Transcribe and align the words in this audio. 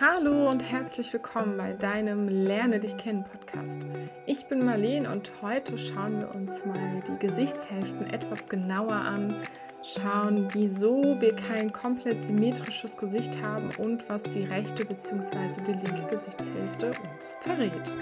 Hallo 0.00 0.48
und 0.48 0.62
herzlich 0.62 1.12
willkommen 1.12 1.56
bei 1.56 1.72
deinem 1.72 2.28
Lerne 2.28 2.78
dich 2.78 2.96
kennen 2.96 3.24
Podcast. 3.24 3.80
Ich 4.26 4.46
bin 4.46 4.64
Marleen 4.64 5.08
und 5.08 5.32
heute 5.42 5.76
schauen 5.76 6.20
wir 6.20 6.32
uns 6.32 6.64
mal 6.64 7.02
die 7.08 7.26
Gesichtshälften 7.26 8.06
etwas 8.06 8.48
genauer 8.48 8.92
an, 8.92 9.42
schauen, 9.82 10.46
wieso 10.52 11.02
wir 11.20 11.34
kein 11.34 11.72
komplett 11.72 12.24
symmetrisches 12.24 12.96
Gesicht 12.96 13.42
haben 13.42 13.70
und 13.78 14.08
was 14.08 14.22
die 14.22 14.44
rechte 14.44 14.84
bzw. 14.84 15.60
die 15.66 15.72
linke 15.72 16.06
Gesichtshälfte 16.08 16.92
uns 17.02 17.34
verrät. 17.40 17.96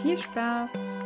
Viel 0.00 0.16
Spaß! 0.16 0.96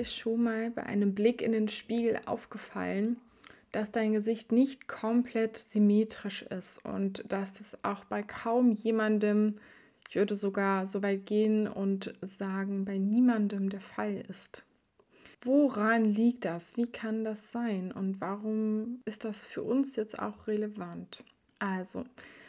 Ist 0.00 0.16
schon 0.16 0.42
mal 0.42 0.70
bei 0.70 0.82
einem 0.82 1.14
Blick 1.14 1.42
in 1.42 1.52
den 1.52 1.68
Spiegel 1.68 2.18
aufgefallen, 2.24 3.18
dass 3.70 3.92
dein 3.92 4.12
Gesicht 4.12 4.50
nicht 4.50 4.88
komplett 4.88 5.56
symmetrisch 5.56 6.42
ist 6.42 6.84
und 6.84 7.30
dass 7.30 7.52
das 7.52 7.78
auch 7.84 8.04
bei 8.04 8.22
kaum 8.22 8.72
jemandem, 8.72 9.56
ich 10.08 10.16
würde 10.16 10.34
sogar 10.34 10.86
so 10.86 11.02
weit 11.02 11.26
gehen 11.26 11.68
und 11.68 12.14
sagen, 12.22 12.84
bei 12.84 12.98
niemandem 12.98 13.68
der 13.68 13.80
Fall 13.80 14.24
ist. 14.28 14.64
Woran 15.42 16.04
liegt 16.04 16.44
das? 16.44 16.76
Wie 16.76 16.90
kann 16.90 17.24
das 17.24 17.52
sein? 17.52 17.92
Und 17.92 18.20
warum 18.20 19.00
ist 19.04 19.24
das 19.24 19.46
für 19.46 19.62
uns 19.62 19.96
jetzt 19.96 20.18
auch 20.18 20.46
relevant? 20.48 21.24
Also, 21.58 22.04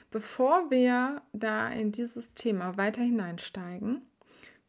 bevor 0.10 0.72
wir 0.72 1.22
da 1.32 1.70
in 1.70 1.92
dieses 1.92 2.34
Thema 2.34 2.78
weiter 2.78 3.02
hineinsteigen, 3.02 4.02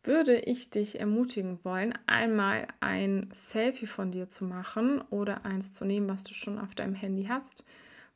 würde 0.05 0.37
ich 0.37 0.71
dich 0.71 0.99
ermutigen 0.99 1.61
wollen, 1.63 1.95
einmal 2.07 2.67
ein 2.81 3.29
Selfie 3.33 3.87
von 3.87 4.11
dir 4.11 4.29
zu 4.29 4.45
machen 4.45 5.01
oder 5.11 5.45
eins 5.45 5.73
zu 5.73 5.85
nehmen, 5.85 6.09
was 6.09 6.25
du 6.25 6.35
schon 6.35 6.59
auf 6.59 6.75
deinem 6.75 6.95
Handy 6.95 7.27
hast, 7.29 7.65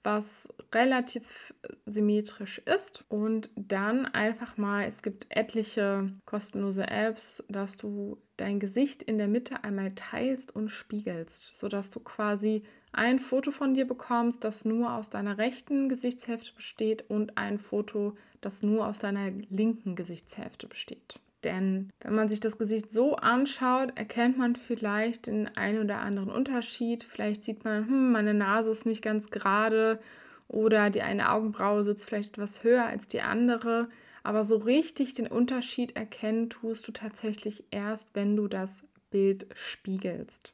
was 0.02 0.48
relativ 0.72 1.54
symmetrisch 1.84 2.58
ist 2.58 3.04
und 3.08 3.50
dann 3.56 4.06
einfach 4.06 4.56
mal, 4.56 4.84
es 4.84 5.02
gibt 5.02 5.26
etliche 5.30 6.12
kostenlose 6.24 6.86
Apps, 6.88 7.42
dass 7.48 7.76
du 7.76 8.18
dein 8.36 8.60
Gesicht 8.60 9.02
in 9.02 9.18
der 9.18 9.28
Mitte 9.28 9.64
einmal 9.64 9.92
teilst 9.92 10.54
und 10.54 10.68
spiegelst, 10.68 11.56
sodass 11.56 11.90
du 11.90 12.00
quasi 12.00 12.62
ein 12.92 13.18
Foto 13.18 13.50
von 13.50 13.74
dir 13.74 13.86
bekommst, 13.86 14.44
das 14.44 14.64
nur 14.64 14.92
aus 14.92 15.10
deiner 15.10 15.38
rechten 15.38 15.88
Gesichtshälfte 15.88 16.52
besteht 16.54 17.10
und 17.10 17.36
ein 17.36 17.58
Foto, 17.58 18.16
das 18.40 18.62
nur 18.62 18.86
aus 18.86 18.98
deiner 19.00 19.30
linken 19.30 19.96
Gesichtshälfte 19.96 20.66
besteht. 20.66 21.20
Denn 21.46 21.90
wenn 22.00 22.16
man 22.16 22.28
sich 22.28 22.40
das 22.40 22.58
Gesicht 22.58 22.90
so 22.90 23.14
anschaut, 23.14 23.96
erkennt 23.96 24.36
man 24.36 24.56
vielleicht 24.56 25.28
den 25.28 25.46
einen 25.56 25.84
oder 25.84 26.00
anderen 26.00 26.28
Unterschied. 26.28 27.04
Vielleicht 27.04 27.44
sieht 27.44 27.64
man, 27.64 27.86
hm, 27.86 28.10
meine 28.10 28.34
Nase 28.34 28.72
ist 28.72 28.84
nicht 28.84 29.00
ganz 29.00 29.30
gerade 29.30 30.00
oder 30.48 30.90
die 30.90 31.02
eine 31.02 31.30
Augenbraue 31.30 31.84
sitzt 31.84 32.08
vielleicht 32.08 32.30
etwas 32.30 32.64
höher 32.64 32.84
als 32.84 33.06
die 33.06 33.20
andere. 33.20 33.88
Aber 34.24 34.42
so 34.42 34.56
richtig 34.56 35.14
den 35.14 35.28
Unterschied 35.28 35.94
erkennen 35.94 36.50
tust 36.50 36.88
du 36.88 36.90
tatsächlich 36.92 37.62
erst, 37.70 38.16
wenn 38.16 38.34
du 38.34 38.48
das 38.48 38.82
Bild 39.10 39.46
spiegelst. 39.54 40.52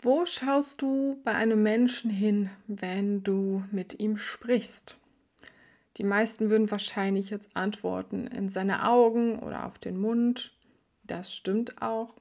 Wo 0.00 0.24
schaust 0.24 0.80
du 0.80 1.20
bei 1.22 1.34
einem 1.34 1.62
Menschen 1.62 2.10
hin, 2.10 2.48
wenn 2.66 3.22
du 3.22 3.62
mit 3.72 4.00
ihm 4.00 4.16
sprichst? 4.16 4.96
Die 6.00 6.06
meisten 6.06 6.48
würden 6.48 6.70
wahrscheinlich 6.70 7.28
jetzt 7.28 7.54
antworten 7.54 8.26
in 8.26 8.48
seine 8.48 8.88
Augen 8.88 9.38
oder 9.38 9.66
auf 9.66 9.78
den 9.78 9.98
Mund. 9.98 10.50
Das 11.02 11.36
stimmt 11.36 11.82
auch. 11.82 12.16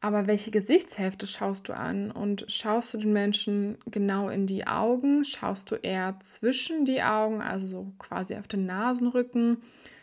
Aber 0.00 0.26
welche 0.26 0.50
Gesichtshälfte 0.50 1.28
schaust 1.28 1.68
du 1.68 1.76
an? 1.76 2.10
Und 2.10 2.44
schaust 2.48 2.92
du 2.92 2.98
den 2.98 3.12
Menschen 3.12 3.78
genau 3.86 4.28
in 4.30 4.48
die 4.48 4.66
Augen? 4.66 5.24
Schaust 5.24 5.70
du 5.70 5.76
eher 5.76 6.18
zwischen 6.24 6.84
die 6.84 7.04
Augen, 7.04 7.40
also 7.40 7.68
so 7.68 7.92
quasi 8.00 8.34
auf 8.34 8.48
den 8.48 8.66
Nasenrücken? 8.66 9.58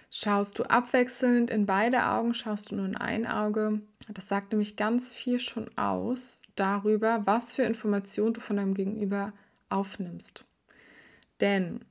Schaust 0.10 0.58
du 0.58 0.64
abwechselnd 0.64 1.52
in 1.52 1.66
beide 1.66 2.06
Augen? 2.06 2.34
Schaust 2.34 2.72
du 2.72 2.76
nur 2.76 2.86
in 2.86 2.96
ein 2.96 3.28
Auge? 3.28 3.82
Das 4.14 4.30
sagt 4.30 4.54
nämlich 4.54 4.78
ganz 4.78 5.12
viel 5.12 5.42
schon 5.42 5.70
aus 5.78 6.42
darüber, 6.56 7.24
was 7.26 7.54
für 7.54 7.64
Informationen 7.64 8.34
du 8.34 8.40
von 8.40 8.56
deinem 8.56 8.74
Gegenüber 8.74 9.34
aufnimmst. 9.68 10.46
Denn 11.42 11.84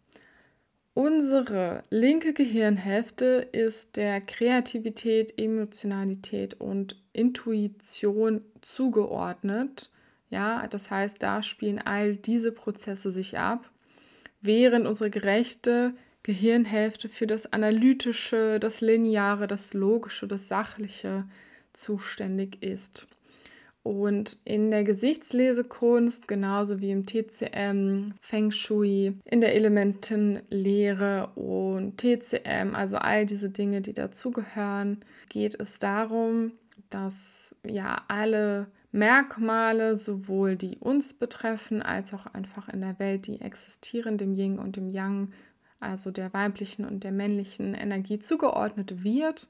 Unsere 0.94 1.84
linke 1.88 2.34
Gehirnhälfte 2.34 3.48
ist 3.52 3.96
der 3.96 4.20
Kreativität, 4.20 5.38
Emotionalität 5.38 6.60
und 6.60 7.00
Intuition 7.14 8.42
zugeordnet. 8.60 9.90
Ja, 10.28 10.66
das 10.66 10.90
heißt, 10.90 11.22
da 11.22 11.42
spielen 11.42 11.78
all 11.78 12.16
diese 12.16 12.52
Prozesse 12.52 13.10
sich 13.10 13.38
ab, 13.38 13.70
während 14.42 14.86
unsere 14.86 15.08
gerechte 15.08 15.94
Gehirnhälfte 16.24 17.08
für 17.08 17.26
das 17.26 17.50
Analytische, 17.52 18.60
das 18.60 18.82
Lineare, 18.82 19.46
das 19.46 19.72
Logische, 19.72 20.28
das 20.28 20.48
Sachliche 20.48 21.24
zuständig 21.72 22.62
ist. 22.62 23.06
Und 23.82 24.38
in 24.44 24.70
der 24.70 24.84
Gesichtslesekunst, 24.84 26.28
genauso 26.28 26.80
wie 26.80 26.92
im 26.92 27.04
TCM, 27.04 28.12
Feng 28.20 28.52
Shui, 28.52 29.18
in 29.24 29.40
der 29.40 29.56
Elementenlehre 29.56 31.30
und 31.34 31.98
TCM, 31.98 32.74
also 32.74 32.96
all 32.96 33.26
diese 33.26 33.50
Dinge, 33.50 33.80
die 33.80 33.92
dazugehören, 33.92 35.04
geht 35.28 35.58
es 35.58 35.80
darum, 35.80 36.52
dass 36.90 37.56
ja 37.66 38.02
alle 38.06 38.68
Merkmale, 38.92 39.96
sowohl 39.96 40.54
die 40.54 40.76
uns 40.78 41.14
betreffen, 41.14 41.82
als 41.82 42.14
auch 42.14 42.26
einfach 42.26 42.68
in 42.68 42.82
der 42.82 43.00
Welt, 43.00 43.26
die 43.26 43.40
existieren, 43.40 44.16
dem 44.16 44.34
Yin 44.34 44.60
und 44.60 44.76
dem 44.76 44.90
Yang, 44.90 45.32
also 45.80 46.12
der 46.12 46.32
weiblichen 46.32 46.84
und 46.84 47.02
der 47.02 47.10
männlichen 47.10 47.74
Energie 47.74 48.20
zugeordnet 48.20 49.02
wird 49.02 49.48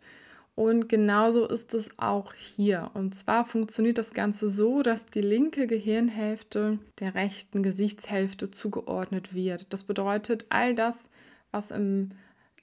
und 0.54 0.88
genauso 0.88 1.46
ist 1.46 1.72
es 1.72 1.98
auch 1.98 2.34
hier. 2.34 2.90
Und 2.92 3.14
zwar 3.14 3.46
funktioniert 3.46 3.96
das 3.96 4.12
Ganze 4.12 4.50
so, 4.50 4.82
dass 4.82 5.06
die 5.06 5.22
linke 5.22 5.66
Gehirnhälfte 5.66 6.78
der 6.98 7.14
rechten 7.14 7.62
Gesichtshälfte 7.62 8.50
zugeordnet 8.50 9.34
wird. 9.34 9.72
Das 9.72 9.84
bedeutet, 9.84 10.44
all 10.50 10.74
das, 10.74 11.10
was 11.52 11.70
im, 11.70 12.10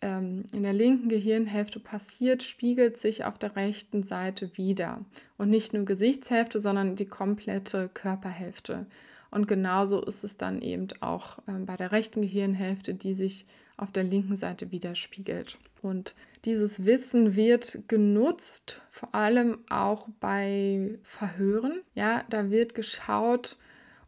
ähm, 0.02 0.44
in 0.54 0.62
der 0.62 0.74
linken 0.74 1.10
Gehirnhälfte 1.10 1.80
passiert, 1.80 2.44
spiegelt 2.44 3.00
sich 3.00 3.26
auf 3.26 3.40
der 3.40 3.56
rechten 3.56 4.04
Seite 4.04 4.56
wieder. 4.56 5.04
Und 5.38 5.50
nicht 5.50 5.74
nur 5.74 5.86
Gesichtshälfte, 5.86 6.60
sondern 6.62 6.96
die 6.96 7.08
komplette 7.08 7.90
Körperhälfte. 7.92 8.86
Und 9.32 9.48
genauso 9.48 10.04
ist 10.04 10.24
es 10.24 10.38
dann 10.38 10.62
eben 10.62 10.88
auch 11.02 11.40
ähm, 11.48 11.66
bei 11.66 11.76
der 11.76 11.92
rechten 11.92 12.22
Gehirnhälfte, 12.22 12.94
die 12.94 13.16
sich 13.16 13.48
auf 13.82 13.92
der 13.92 14.04
linken 14.04 14.38
Seite 14.38 14.72
widerspiegelt. 14.72 15.58
Und 15.82 16.16
dieses 16.46 16.86
Wissen 16.86 17.36
wird 17.36 17.88
genutzt, 17.88 18.82
vor 18.90 19.16
allem 19.16 19.60
auch 19.70 20.08
bei 20.20 20.98
Verhören. 21.04 21.82
Ja, 21.96 22.24
da 22.30 22.50
wird 22.50 22.76
geschaut, 22.76 23.58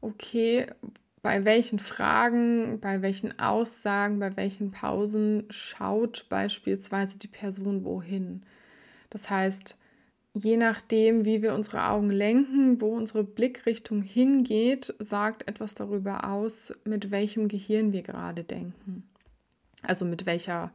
okay, 0.02 0.68
bei 1.22 1.46
welchen 1.46 1.80
Fragen, 1.80 2.80
bei 2.80 3.02
welchen 3.02 3.40
Aussagen, 3.40 4.20
bei 4.20 4.36
welchen 4.36 4.72
Pausen 4.72 5.46
schaut 5.50 6.26
beispielsweise 6.30 7.20
die 7.20 7.28
Person 7.28 7.86
wohin. 7.86 8.44
Das 9.10 9.30
heißt, 9.30 9.78
je 10.34 10.58
nachdem, 10.58 11.26
wie 11.26 11.42
wir 11.42 11.54
unsere 11.54 11.84
Augen 11.84 12.10
lenken, 12.10 12.82
wo 12.82 12.96
unsere 12.96 13.24
Blickrichtung 13.24 14.02
hingeht, 14.02 14.96
sagt 15.00 15.48
etwas 15.48 15.76
darüber 15.76 16.24
aus, 16.28 16.74
mit 16.86 17.12
welchem 17.12 17.48
Gehirn 17.50 17.94
wir 17.94 18.02
gerade 18.02 18.44
denken 18.44 19.04
also 19.82 20.06
mit 20.06 20.26
welcher 20.26 20.72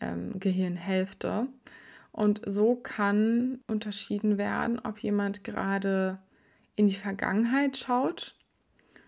ähm, 0.00 0.38
Gehirnhälfte. 0.38 1.48
Und 2.10 2.42
so 2.46 2.76
kann 2.76 3.60
unterschieden 3.66 4.36
werden, 4.36 4.78
ob 4.78 4.98
jemand 4.98 5.44
gerade 5.44 6.18
in 6.76 6.86
die 6.86 6.94
Vergangenheit 6.94 7.76
schaut. 7.76 8.34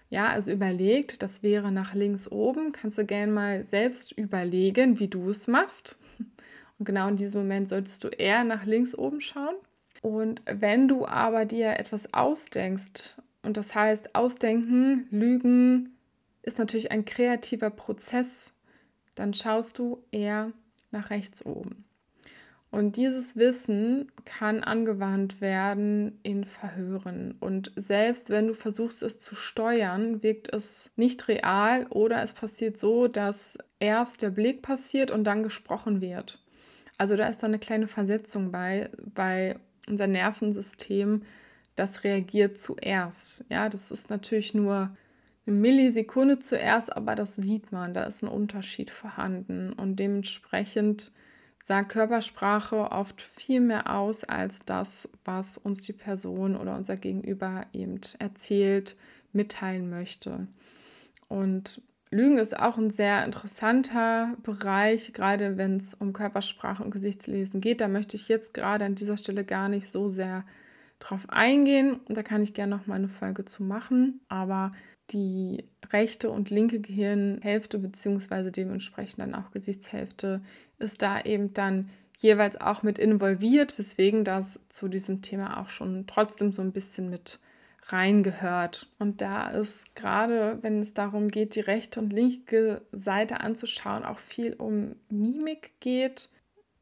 Ja, 0.08 0.28
also 0.28 0.52
überlegt, 0.52 1.22
das 1.22 1.42
wäre 1.42 1.72
nach 1.72 1.94
links 1.94 2.30
oben. 2.30 2.72
Kannst 2.72 2.98
du 2.98 3.04
gerne 3.04 3.32
mal 3.32 3.64
selbst 3.64 4.12
überlegen, 4.12 5.00
wie 5.00 5.08
du 5.08 5.30
es 5.30 5.48
machst. 5.48 5.98
Und 6.78 6.86
genau 6.86 7.08
in 7.08 7.16
diesem 7.16 7.42
Moment 7.42 7.68
solltest 7.68 8.04
du 8.04 8.08
eher 8.08 8.44
nach 8.44 8.64
links 8.64 8.94
oben 8.94 9.20
schauen. 9.20 9.54
Und 10.02 10.42
wenn 10.46 10.88
du 10.88 11.06
aber 11.06 11.44
dir 11.44 11.78
etwas 11.78 12.12
ausdenkst, 12.12 13.16
und 13.42 13.56
das 13.56 13.74
heißt, 13.74 14.14
ausdenken, 14.14 15.06
lügen, 15.10 15.96
ist 16.42 16.58
natürlich 16.58 16.90
ein 16.90 17.04
kreativer 17.04 17.70
Prozess 17.70 18.54
dann 19.14 19.34
schaust 19.34 19.78
du 19.78 20.04
eher 20.10 20.52
nach 20.90 21.10
rechts 21.10 21.44
oben. 21.44 21.84
Und 22.74 22.96
dieses 22.96 23.36
Wissen 23.36 24.10
kann 24.24 24.64
angewandt 24.64 25.40
werden 25.40 26.18
in 26.24 26.44
Verhören. 26.44 27.36
Und 27.38 27.70
selbst 27.76 28.30
wenn 28.30 28.48
du 28.48 28.52
versuchst, 28.52 29.04
es 29.04 29.16
zu 29.16 29.36
steuern, 29.36 30.24
wirkt 30.24 30.52
es 30.52 30.90
nicht 30.96 31.28
real 31.28 31.86
oder 31.86 32.20
es 32.20 32.32
passiert 32.32 32.76
so, 32.76 33.06
dass 33.06 33.56
erst 33.78 34.22
der 34.22 34.30
Blick 34.30 34.62
passiert 34.62 35.12
und 35.12 35.22
dann 35.22 35.44
gesprochen 35.44 36.00
wird. 36.00 36.42
Also 36.98 37.14
da 37.14 37.28
ist 37.28 37.44
da 37.44 37.46
eine 37.46 37.60
kleine 37.60 37.86
Versetzung 37.86 38.50
bei, 38.50 38.90
bei 39.14 39.56
unser 39.88 40.08
Nervensystem, 40.08 41.22
das 41.76 42.02
reagiert 42.02 42.58
zuerst. 42.58 43.44
Ja, 43.50 43.68
das 43.68 43.92
ist 43.92 44.10
natürlich 44.10 44.52
nur 44.52 44.96
eine 45.46 45.56
Millisekunde 45.56 46.38
zuerst, 46.38 46.94
aber 46.96 47.14
das 47.14 47.36
sieht 47.36 47.72
man, 47.72 47.94
da 47.94 48.04
ist 48.04 48.22
ein 48.22 48.28
Unterschied 48.28 48.90
vorhanden 48.90 49.72
und 49.72 49.96
dementsprechend 49.96 51.12
sagt 51.62 51.92
Körpersprache 51.92 52.92
oft 52.92 53.22
viel 53.22 53.60
mehr 53.60 53.94
aus 53.94 54.24
als 54.24 54.60
das, 54.66 55.08
was 55.24 55.56
uns 55.56 55.80
die 55.80 55.94
Person 55.94 56.56
oder 56.56 56.76
unser 56.76 56.96
Gegenüber 56.96 57.66
eben 57.72 58.00
erzählt, 58.18 58.96
mitteilen 59.32 59.88
möchte. 59.88 60.46
Und 61.28 61.82
Lügen 62.10 62.38
ist 62.38 62.56
auch 62.56 62.78
ein 62.78 62.90
sehr 62.90 63.24
interessanter 63.24 64.36
Bereich, 64.42 65.12
gerade 65.14 65.56
wenn 65.56 65.78
es 65.78 65.94
um 65.94 66.12
Körpersprache 66.12 66.84
und 66.84 66.90
Gesichtslesen 66.90 67.60
geht. 67.60 67.80
Da 67.80 67.88
möchte 67.88 68.16
ich 68.16 68.28
jetzt 68.28 68.54
gerade 68.54 68.84
an 68.84 68.94
dieser 68.94 69.16
Stelle 69.16 69.44
gar 69.44 69.68
nicht 69.68 69.88
so 69.88 70.10
sehr 70.10 70.44
drauf 71.00 71.28
eingehen. 71.28 72.00
Da 72.08 72.22
kann 72.22 72.42
ich 72.42 72.54
gerne 72.54 72.76
noch 72.76 72.86
mal 72.86 72.96
eine 72.96 73.08
Folge 73.08 73.44
zu 73.44 73.64
machen. 73.64 74.20
Aber 74.28 74.70
die 75.10 75.64
rechte 75.90 76.30
und 76.30 76.50
linke 76.50 76.80
Gehirnhälfte 76.80 77.78
beziehungsweise 77.78 78.50
dementsprechend 78.50 79.20
dann 79.20 79.34
auch 79.34 79.50
Gesichtshälfte 79.50 80.40
ist 80.78 81.02
da 81.02 81.20
eben 81.20 81.52
dann 81.54 81.90
jeweils 82.18 82.60
auch 82.60 82.82
mit 82.82 82.98
involviert, 82.98 83.78
weswegen 83.78 84.24
das 84.24 84.60
zu 84.68 84.88
diesem 84.88 85.22
Thema 85.22 85.60
auch 85.60 85.68
schon 85.68 86.06
trotzdem 86.06 86.52
so 86.52 86.62
ein 86.62 86.72
bisschen 86.72 87.10
mit 87.10 87.38
reingehört. 87.86 88.88
Und 88.98 89.20
da 89.20 89.50
ist 89.50 89.94
gerade, 89.94 90.58
wenn 90.62 90.80
es 90.80 90.94
darum 90.94 91.28
geht, 91.28 91.54
die 91.54 91.60
rechte 91.60 92.00
und 92.00 92.12
linke 92.12 92.82
Seite 92.92 93.40
anzuschauen, 93.40 94.04
auch 94.04 94.18
viel 94.18 94.54
um 94.54 94.96
Mimik 95.10 95.72
geht, 95.80 96.30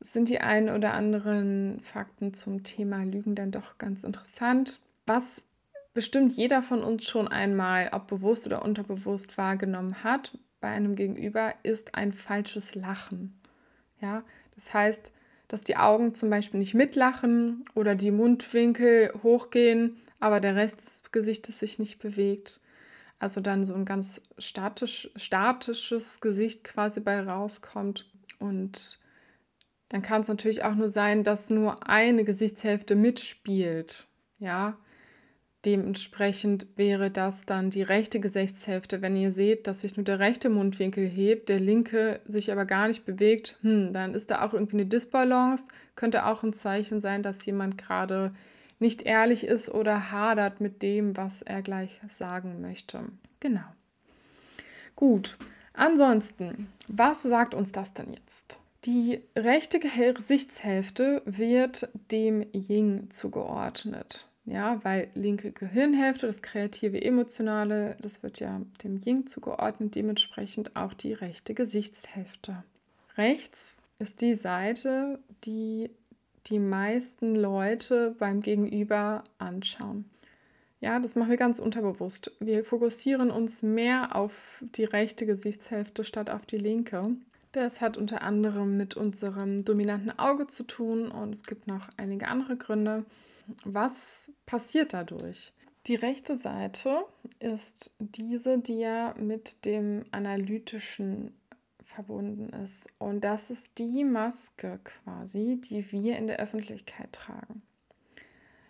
sind 0.01 0.29
die 0.29 0.41
ein 0.41 0.69
oder 0.69 0.95
anderen 0.95 1.81
Fakten 1.81 2.35
zum 2.35 2.63
Thema 2.65 3.05
Lügen 3.05 3.35
dann 3.35 3.51
doch 3.51 3.79
ganz 3.79 4.05
interessant. 4.05 4.81
Was 5.07 5.45
bestimmt 5.95 6.33
jeder 6.33 6.63
von 6.63 6.83
uns 6.83 7.07
schon 7.07 7.29
einmal, 7.29 7.91
ob 7.93 8.07
bewusst 8.07 8.47
oder 8.47 8.63
unterbewusst 8.63 9.37
wahrgenommen 9.39 10.03
hat 10.05 10.39
bei 10.61 10.69
einem 10.69 10.97
Gegenüber, 10.97 11.55
ist 11.63 11.95
ein 11.95 12.13
falsches 12.13 12.75
Lachen. 12.75 13.41
Ja, 14.01 14.25
das 14.55 14.73
heißt, 14.73 15.13
dass 15.49 15.65
die 15.65 15.77
Augen 15.77 16.15
zum 16.15 16.31
Beispiel 16.31 16.61
nicht 16.61 16.75
mitlachen 16.75 17.65
oder 17.75 17.95
die 17.95 18.11
Mundwinkel 18.11 19.13
hochgehen, 19.23 20.01
aber 20.19 20.41
der 20.41 20.57
Rest 20.57 20.81
des 20.81 21.03
Gesichtes 21.13 21.59
sich 21.59 21.79
nicht 21.79 21.99
bewegt. 21.99 22.61
Also 23.19 23.41
dann 23.41 23.65
so 23.65 23.75
ein 23.75 23.85
ganz 23.85 24.21
statisch, 24.39 25.11
statisches 25.15 26.21
Gesicht 26.21 26.65
quasi 26.65 27.01
bei 27.01 27.21
rauskommt. 27.21 28.11
Und 28.39 28.99
dann 29.91 30.03
kann 30.03 30.23
es 30.23 30.29
natürlich 30.29 30.65
auch 30.65 30.75
nur 30.75 30.89
sein, 30.89 31.23
dass 31.23 31.51
nur 31.51 31.89
eine 31.89 32.25
Gesichtshälfte 32.25 32.97
mitspielt. 32.97 34.07
Ja, 34.39 34.79
Dementsprechend 35.65 36.67
wäre 36.75 37.11
das 37.11 37.47
dann 37.47 37.71
die 37.71 37.83
rechte 37.83 38.19
Gesichtshälfte. 38.19 39.01
Wenn 39.01 39.15
ihr 39.15 39.33
seht, 39.33 39.69
dass 39.69 39.83
sich 39.83 39.97
nur 39.97 40.05
der 40.05 40.19
rechte 40.19 40.49
Mundwinkel 40.49 41.07
hebt, 41.07 41.49
der 41.49 41.61
linke 41.61 42.21
sich 42.25 42.51
aber 42.51 42.65
gar 42.65 42.89
nicht 42.89 43.05
bewegt, 43.05 43.59
hm, 43.63 43.93
dann 43.93 44.15
ist 44.15 44.33
da 44.33 44.43
auch 44.45 44.55
irgendwie 44.55 44.79
eine 44.79 44.87
Disbalance. 44.87 45.69
Könnte 45.95 46.27
auch 46.27 46.43
ein 46.43 46.53
Zeichen 46.53 46.99
sein, 46.99 47.23
dass 47.23 47.47
jemand 47.47 47.79
gerade 47.79 48.35
nicht 48.81 49.03
ehrlich 49.03 49.45
ist 49.45 49.71
oder 49.71 50.11
hadert 50.11 50.61
mit 50.61 50.83
dem, 50.83 51.17
was 51.17 51.43
er 51.43 51.63
gleich 51.63 52.01
sagen 52.09 52.61
möchte. 52.61 53.05
Genau. 53.39 53.65
Gut. 54.97 55.39
Ansonsten, 55.75 56.67
was 56.89 57.23
sagt 57.23 57.55
uns 57.55 57.71
das 57.71 57.95
denn 57.95 58.13
jetzt? 58.13 58.59
Die 58.85 59.21
rechte 59.39 59.79
Gesichtshälfte 59.79 61.23
wird 61.25 61.89
dem 62.11 62.45
Ying 62.53 63.11
zugeordnet. 63.11 64.27
Ja, 64.45 64.81
weil 64.85 65.09
linke 65.15 65.53
Gehirnhälfte, 65.53 66.27
das 66.27 66.43
kreative, 66.43 67.01
emotionale, 67.01 67.97
das 68.01 68.23
wird 68.23 68.41
ja 68.41 68.61
dem 68.83 68.99
Yin 68.99 69.27
zugeordnet, 69.27 69.95
dementsprechend 69.95 70.75
auch 70.75 70.95
die 70.95 71.13
rechte 71.13 71.55
Gesichtshälfte. 71.55 72.65
Rechts 73.17 73.77
ist 73.99 74.21
die 74.21 74.35
Seite, 74.35 75.21
die 75.45 75.91
die 76.49 76.59
meisten 76.59 77.37
Leute 77.37 78.17
beim 78.19 78.41
Gegenüber 78.41 79.23
anschauen. 79.39 80.07
Ja, 80.81 80.99
das 80.99 81.15
machen 81.15 81.31
wir 81.31 81.37
ganz 81.37 81.61
unterbewusst. 81.61 82.33
Wir 82.41 82.65
fokussieren 82.65 83.31
uns 83.31 83.63
mehr 83.63 84.17
auf 84.17 84.65
die 84.75 84.83
rechte 84.83 85.27
Gesichtshälfte 85.27 86.03
statt 86.03 86.29
auf 86.29 86.45
die 86.45 86.59
linke. 86.59 87.15
Das 87.53 87.81
hat 87.81 87.97
unter 87.97 88.23
anderem 88.23 88.77
mit 88.77 88.97
unserem 88.97 89.65
dominanten 89.65 90.19
Auge 90.19 90.49
zu 90.49 90.65
tun 90.65 91.13
und 91.13 91.37
es 91.37 91.45
gibt 91.45 91.69
noch 91.69 91.89
einige 91.97 92.27
andere 92.27 92.57
Gründe. 92.57 93.05
Was 93.65 94.31
passiert 94.47 94.93
dadurch? 94.93 95.53
Die 95.87 95.95
rechte 95.97 96.37
Seite 96.37 97.05
ist 97.41 97.93
diese, 97.99 98.59
die 98.59 98.79
ja 98.79 99.15
mit 99.19 99.65
dem 99.65 100.05
analytischen 100.13 101.35
verbunden 101.85 102.51
ist. 102.51 102.89
Und 102.99 103.23
das 103.23 103.51
ist 103.51 103.79
die 103.79 104.05
Maske 104.05 104.81
quasi, 104.85 105.61
die 105.61 105.91
wir 105.93 106.17
in 106.17 106.27
der 106.27 106.39
Öffentlichkeit 106.39 107.13
tragen. 107.13 107.63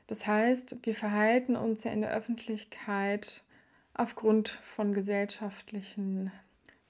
Das 0.06 0.26
heißt, 0.26 0.78
wir 0.84 0.94
verhalten 0.94 1.56
uns 1.56 1.84
ja 1.84 1.92
in 1.92 2.00
der 2.00 2.12
Öffentlichkeit 2.12 3.44
aufgrund 3.94 4.48
von 4.48 4.94
gesellschaftlichen 4.94 6.32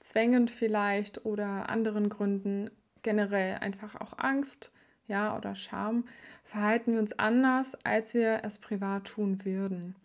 Zwängen 0.00 0.49
vielleicht 0.49 1.25
oder 1.25 1.69
anderen 1.69 2.08
Gründen, 2.08 2.70
generell 3.02 3.58
einfach 3.58 4.00
auch 4.00 4.19
Angst 4.19 4.73
ja, 5.06 5.37
oder 5.37 5.54
Scham, 5.54 6.04
verhalten 6.44 6.93
wir 6.93 7.00
uns 7.00 7.19
anders, 7.19 7.76
als 7.84 8.14
wir 8.14 8.40
es 8.44 8.58
privat 8.58 9.04
tun 9.04 9.44
würden. 9.44 9.96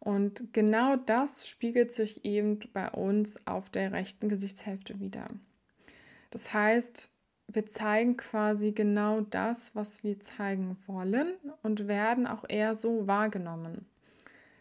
Und 0.00 0.52
genau 0.52 0.96
das 0.96 1.48
spiegelt 1.48 1.92
sich 1.92 2.24
eben 2.24 2.60
bei 2.72 2.88
uns 2.90 3.44
auf 3.46 3.70
der 3.70 3.92
rechten 3.92 4.28
Gesichtshälfte 4.28 5.00
wieder. 5.00 5.26
Das 6.30 6.52
heißt, 6.52 7.12
wir 7.48 7.66
zeigen 7.66 8.16
quasi 8.16 8.72
genau 8.72 9.20
das, 9.20 9.74
was 9.74 10.04
wir 10.04 10.20
zeigen 10.20 10.76
wollen 10.86 11.28
und 11.62 11.88
werden 11.88 12.26
auch 12.26 12.44
eher 12.48 12.74
so 12.74 13.06
wahrgenommen. 13.06 13.86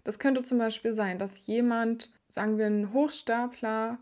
Das 0.03 0.19
könnte 0.19 0.43
zum 0.43 0.59
Beispiel 0.59 0.95
sein, 0.95 1.19
dass 1.19 1.47
jemand, 1.47 2.13
sagen 2.29 2.57
wir 2.57 2.67
ein 2.67 2.93
Hochstapler, 2.93 3.97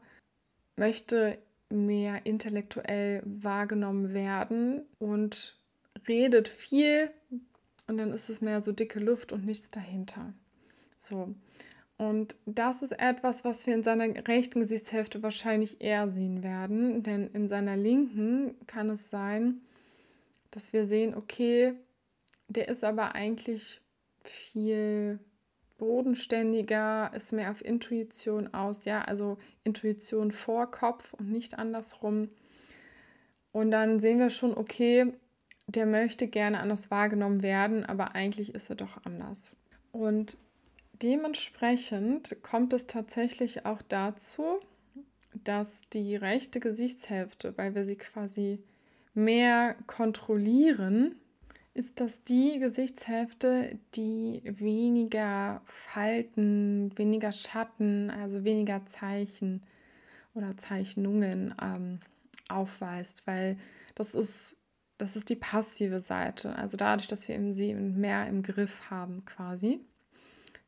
möchte 0.75 1.38
mehr 1.69 2.25
intellektuell 2.25 3.24
wahrgenommen 3.25 4.13
werden 4.13 4.86
und 5.00 5.58
redet 6.07 6.48
viel 6.48 7.10
und 7.88 7.98
dann 7.98 8.12
ist 8.12 8.29
es 8.29 8.41
mehr 8.41 8.62
so 8.62 8.72
dicke 8.72 9.00
Luft 9.00 9.31
und 9.31 9.45
nichts 9.45 9.69
dahinter. 9.69 10.33
So. 10.98 11.36
Und 11.98 12.36
das 12.45 12.81
ist 12.81 13.00
etwas, 13.00 13.45
was 13.45 13.67
wir 13.67 13.75
in 13.75 13.83
seiner 13.83 14.27
rechten 14.27 14.60
Gesichtshälfte 14.60 15.22
wahrscheinlich 15.22 15.81
eher 15.81 16.10
sehen 16.10 16.43
werden, 16.43 17.03
denn 17.03 17.27
in 17.27 17.48
seiner 17.48 17.77
linken 17.77 18.55
kann 18.67 18.89
es 18.89 19.10
sein, 19.10 19.62
dass 20.51 20.74
wir 20.74 20.88
sehen, 20.88 21.15
okay, 21.15 21.74
der 22.48 22.67
ist 22.67 22.83
aber 22.83 23.15
eigentlich 23.15 23.81
viel 24.24 25.19
bodenständiger, 25.77 27.12
ist 27.13 27.33
mehr 27.33 27.51
auf 27.51 27.63
Intuition 27.63 28.53
aus, 28.53 28.86
ja, 28.86 29.01
also 29.01 29.38
Intuition 29.63 30.31
vor 30.31 30.72
Kopf 30.72 31.13
und 31.13 31.31
nicht 31.31 31.57
andersrum. 31.57 32.29
Und 33.51 33.72
dann 33.72 34.00
sehen 34.00 34.19
wir 34.19 34.29
schon, 34.29 34.55
okay, 34.57 35.13
der 35.67 35.86
möchte 35.86 36.27
gerne 36.27 36.60
anders 36.60 36.91
wahrgenommen 36.91 37.43
werden, 37.43 37.86
aber 37.86 38.15
eigentlich 38.15 38.53
ist 38.53 38.70
er 38.70 38.75
doch 38.75 39.03
anders. 39.05 39.55
Und 39.91 40.38
dementsprechend 41.01 42.38
kommt 42.43 42.74
es 42.74 42.88
tatsächlich 42.88 43.65
auch 43.65 43.82
dazu, 43.82 44.60
dass 45.43 45.82
die 45.89 46.15
rechte 46.15 46.60
Gesichtshälfte, 46.60 47.58
weil 47.58 47.75
wir 47.75 47.86
sie 47.86 47.96
quasi 47.96 48.60
mehr 49.13 49.75
kontrollieren, 49.88 51.15
ist 51.74 52.00
das 52.00 52.24
die 52.24 52.60
Gesichtshälfte, 52.60 53.79
die 53.96 54.41
weniger 54.46 55.62
Falten, 55.65 56.96
weniger 56.98 57.32
Schatten, 57.32 58.12
also 58.12 58.43
weniger 58.43 58.86
Zeichen 58.86 59.63
oder 60.36 60.55
Zeichnungen 60.58 61.55
ähm, 61.62 62.00
aufweist, 62.48 63.25
weil 63.25 63.58
das 63.96 64.13
ist 64.13 64.55
das 64.97 65.15
ist 65.15 65.29
die 65.29 65.35
passive 65.35 66.00
Seite. 66.00 66.55
Also 66.55 66.77
dadurch, 66.77 67.07
dass 67.07 67.27
wir 67.27 67.53
sie 67.53 67.73
mehr 67.73 68.27
im 68.27 68.43
Griff 68.43 68.89
haben 68.89 69.25
quasi, 69.25 69.79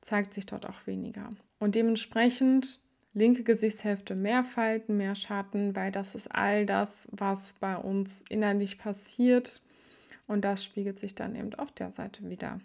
zeigt 0.01 0.33
sich 0.33 0.45
dort 0.45 0.67
auch 0.67 0.87
weniger. 0.87 1.29
Und 1.59 1.75
dementsprechend 1.75 2.81
linke 3.13 3.43
Gesichtshälfte 3.43 4.15
mehr 4.15 4.43
Falten, 4.43 4.97
mehr 4.97 5.15
Schatten, 5.15 5.75
weil 5.75 5.91
das 5.91 6.15
ist 6.15 6.27
all 6.27 6.65
das, 6.65 7.07
was 7.11 7.53
bei 7.59 7.77
uns 7.77 8.23
innerlich 8.29 8.77
passiert 8.77 9.61
Und 10.27 10.43
das 10.43 10.63
spiegelt 10.63 10.99
sich 10.99 11.15
dann 11.15 11.35
eben 11.35 11.53
auf 11.55 11.71
der 11.71 11.91
Seite 11.91 12.29
wieder. 12.29 12.59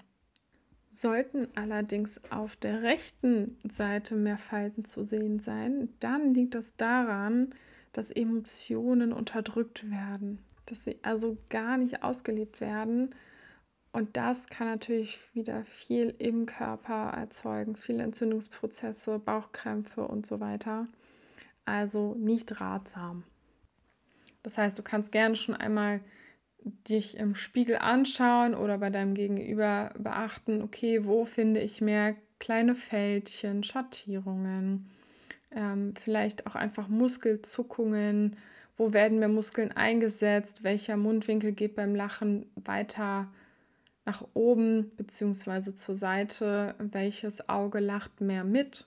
Sollten 0.92 1.46
allerdings 1.54 2.20
auf 2.30 2.56
der 2.56 2.82
rechten 2.82 3.58
Seite 3.68 4.16
mehr 4.16 4.38
Falten 4.38 4.84
zu 4.84 5.04
sehen 5.04 5.38
sein, 5.40 5.88
dann 6.00 6.34
liegt 6.34 6.54
das 6.54 6.74
daran, 6.76 7.54
dass 7.92 8.10
Emotionen 8.10 9.12
unterdrückt 9.12 9.88
werden, 9.90 10.40
dass 10.70 10.84
sie 10.84 10.98
also 11.02 11.36
gar 11.48 11.76
nicht 11.76 12.02
ausgelebt 12.02 12.60
werden. 12.60 13.14
Und 13.92 14.16
das 14.16 14.46
kann 14.46 14.68
natürlich 14.68 15.18
wieder 15.34 15.64
viel 15.64 16.14
im 16.18 16.46
Körper 16.46 17.10
erzeugen, 17.10 17.74
viele 17.74 18.04
Entzündungsprozesse, 18.04 19.18
Bauchkrämpfe 19.18 20.06
und 20.06 20.26
so 20.26 20.38
weiter. 20.40 20.86
Also 21.64 22.14
nicht 22.14 22.60
ratsam. 22.60 23.24
Das 24.42 24.58
heißt, 24.58 24.78
du 24.78 24.82
kannst 24.82 25.12
gerne 25.12 25.36
schon 25.36 25.54
einmal 25.54 26.00
dich 26.62 27.16
im 27.16 27.34
Spiegel 27.34 27.78
anschauen 27.78 28.54
oder 28.54 28.78
bei 28.78 28.90
deinem 28.90 29.14
Gegenüber 29.14 29.92
beachten, 29.98 30.62
okay, 30.62 31.04
wo 31.04 31.24
finde 31.24 31.60
ich 31.60 31.80
mehr 31.80 32.14
kleine 32.38 32.74
Fältchen, 32.74 33.64
Schattierungen, 33.64 34.90
ähm, 35.50 35.94
vielleicht 35.98 36.46
auch 36.46 36.54
einfach 36.54 36.88
Muskelzuckungen, 36.88 38.36
wo 38.80 38.94
werden 38.94 39.18
mehr 39.18 39.28
Muskeln 39.28 39.72
eingesetzt, 39.72 40.64
welcher 40.64 40.96
Mundwinkel 40.96 41.52
geht 41.52 41.76
beim 41.76 41.94
Lachen 41.94 42.46
weiter 42.54 43.30
nach 44.06 44.26
oben 44.32 44.90
bzw. 44.96 45.74
zur 45.74 45.96
Seite, 45.96 46.74
welches 46.78 47.46
Auge 47.50 47.78
lacht 47.78 48.22
mehr 48.22 48.42
mit. 48.42 48.86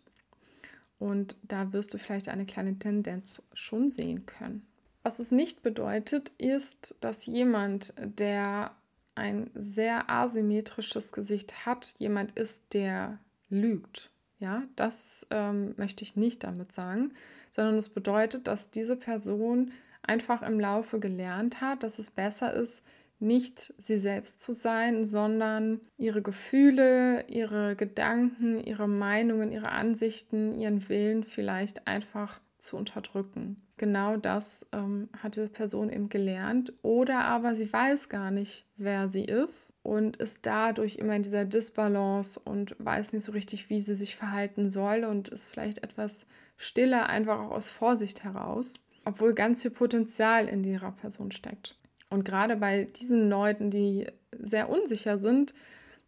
Und 0.98 1.38
da 1.44 1.74
wirst 1.74 1.94
du 1.94 2.00
vielleicht 2.00 2.28
eine 2.30 2.48
kleine 2.48 2.80
Tendenz 2.80 3.44
schon 3.54 3.92
sehen 3.92 4.26
können. 4.26 4.66
Was 5.04 5.20
es 5.20 5.30
nicht 5.30 5.62
bedeutet, 5.62 6.32
ist, 6.40 6.96
dass 7.00 7.28
jemand, 7.28 7.94
der 8.00 8.72
ein 9.14 9.52
sehr 9.54 10.10
asymmetrisches 10.10 11.12
Gesicht 11.12 11.68
hat, 11.68 11.94
jemand 12.00 12.32
ist, 12.32 12.74
der 12.74 13.20
lügt. 13.52 14.10
Ja, 14.40 14.64
das 14.76 15.28
ähm, 15.30 15.76
möchte 15.78 16.04
ich 16.04 16.16
nicht 16.16 16.44
damit 16.44 16.72
sagen, 16.72 17.12
sondern 17.54 17.78
es 17.78 17.90
bedeutet, 17.90 18.48
dass 18.48 18.72
diese 18.72 18.96
Person 18.96 19.72
einfach 20.02 20.42
im 20.42 20.60
Laufe 20.60 21.00
gelernt 21.00 21.62
hat, 21.62 21.84
dass 21.84 22.00
es 22.00 22.12
besser 22.12 22.52
ist, 22.54 22.84
nicht 23.20 23.74
sie 23.78 23.96
selbst 23.96 24.42
zu 24.42 24.54
sein, 24.54 25.06
sondern 25.06 25.80
ihre 25.98 26.22
Gefühle, 26.22 27.26
ihre 27.30 27.76
Gedanken, 27.76 28.60
ihre 28.60 28.90
Meinungen, 28.90 29.52
ihre 29.52 29.70
Ansichten, 29.70 30.60
ihren 30.60 30.90
Willen 30.90 31.24
vielleicht 31.24 31.88
einfach 31.88 32.42
zu 32.64 32.78
unterdrücken. 32.78 33.62
Genau 33.78 34.18
das 34.18 34.66
ähm, 34.72 35.10
hat 35.22 35.36
diese 35.36 35.50
Person 35.50 35.92
eben 35.92 36.10
gelernt. 36.10 36.74
Oder 36.82 37.26
aber 37.26 37.56
sie 37.56 37.72
weiß 37.72 38.08
gar 38.08 38.32
nicht, 38.32 38.66
wer 38.78 39.10
sie 39.10 39.26
ist 39.26 39.74
und 39.84 40.18
ist 40.18 40.46
dadurch 40.46 40.96
immer 40.96 41.16
in 41.16 41.24
dieser 41.24 41.46
Disbalance 41.46 42.40
und 42.40 42.76
weiß 42.80 43.14
nicht 43.14 43.24
so 43.24 43.34
richtig, 43.34 43.70
wie 43.70 43.80
sie 43.80 43.96
sich 43.96 44.16
verhalten 44.16 44.70
soll 44.70 45.04
und 45.04 45.30
ist 45.30 45.52
vielleicht 45.52 45.84
etwas 45.84 46.26
stiller, 46.56 47.10
einfach 47.10 47.40
auch 47.40 47.52
aus 47.52 47.70
Vorsicht 47.70 48.24
heraus, 48.24 48.76
obwohl 49.06 49.34
ganz 49.34 49.62
viel 49.62 49.72
Potenzial 49.72 50.48
in 50.48 50.64
ihrer 50.64 50.92
Person 50.94 51.32
steckt. 51.32 51.78
Und 52.10 52.24
gerade 52.24 52.56
bei 52.56 52.86
diesen 52.86 53.30
Leuten, 53.30 53.72
die 53.72 54.08
sehr 54.40 54.70
unsicher 54.70 55.18
sind, 55.18 55.54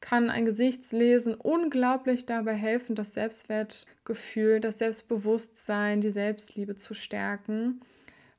kann 0.06 0.30
ein 0.30 0.46
Gesichtslesen 0.46 1.34
unglaublich 1.34 2.28
dabei 2.28 2.54
helfen, 2.54 2.94
das 2.94 3.16
Selbstwertgefühl, 3.16 4.60
das 4.60 4.78
Selbstbewusstsein, 4.78 6.00
die 6.00 6.12
Selbstliebe 6.12 6.76
zu 6.76 6.94
stärken, 6.94 7.82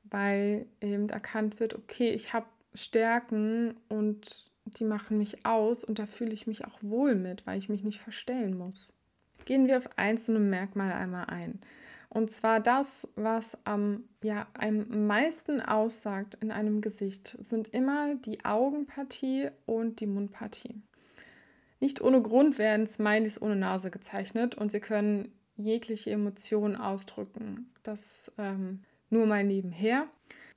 weil 0.05 0.65
eben 0.79 1.09
erkannt 1.09 1.59
wird, 1.59 1.75
okay, 1.75 2.11
ich 2.11 2.31
habe 2.31 2.45
Stärken 2.73 3.75
und 3.89 4.49
die 4.63 4.85
machen 4.85 5.17
mich 5.17 5.45
aus 5.45 5.83
und 5.83 5.99
da 5.99 6.05
fühle 6.05 6.31
ich 6.31 6.47
mich 6.47 6.63
auch 6.63 6.77
wohl 6.81 7.15
mit, 7.15 7.45
weil 7.45 7.57
ich 7.57 7.67
mich 7.67 7.83
nicht 7.83 7.99
verstellen 7.99 8.57
muss. 8.57 8.93
Gehen 9.43 9.67
wir 9.67 9.75
auf 9.75 9.89
einzelne 9.97 10.39
Merkmale 10.39 10.95
einmal 10.95 11.25
ein. 11.25 11.59
Und 12.07 12.31
zwar 12.31 12.61
das, 12.61 13.09
was 13.17 13.57
am, 13.65 14.05
ja, 14.23 14.47
am 14.53 15.05
meisten 15.05 15.59
aussagt 15.59 16.37
in 16.39 16.51
einem 16.51 16.79
Gesicht, 16.79 17.35
sind 17.41 17.67
immer 17.73 18.15
die 18.15 18.45
Augenpartie 18.45 19.49
und 19.65 19.99
die 19.99 20.07
Mundpartie. 20.07 20.81
Nicht 21.79 22.01
ohne 22.01 22.21
Grund 22.21 22.57
werden 22.57 22.87
Smileys 22.87 23.41
ohne 23.41 23.55
Nase 23.55 23.91
gezeichnet 23.91 24.55
und 24.55 24.71
sie 24.71 24.79
können 24.79 25.31
jegliche 25.57 26.11
Emotionen 26.11 26.75
ausdrücken. 26.75 27.71
Das 27.83 28.31
ähm, 28.37 28.83
nur 29.09 29.25
mal 29.25 29.43
nebenher. 29.43 30.07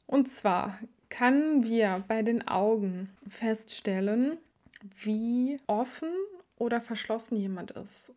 Und 0.07 0.29
zwar 0.29 0.79
können 1.09 1.65
wir 1.65 2.05
bei 2.09 2.23
den 2.23 2.47
Augen 2.49 3.11
feststellen, 3.29 4.39
wie 5.03 5.59
offen 5.67 6.11
oder 6.57 6.81
verschlossen 6.81 7.37
jemand 7.37 7.73
ist. 7.73 8.13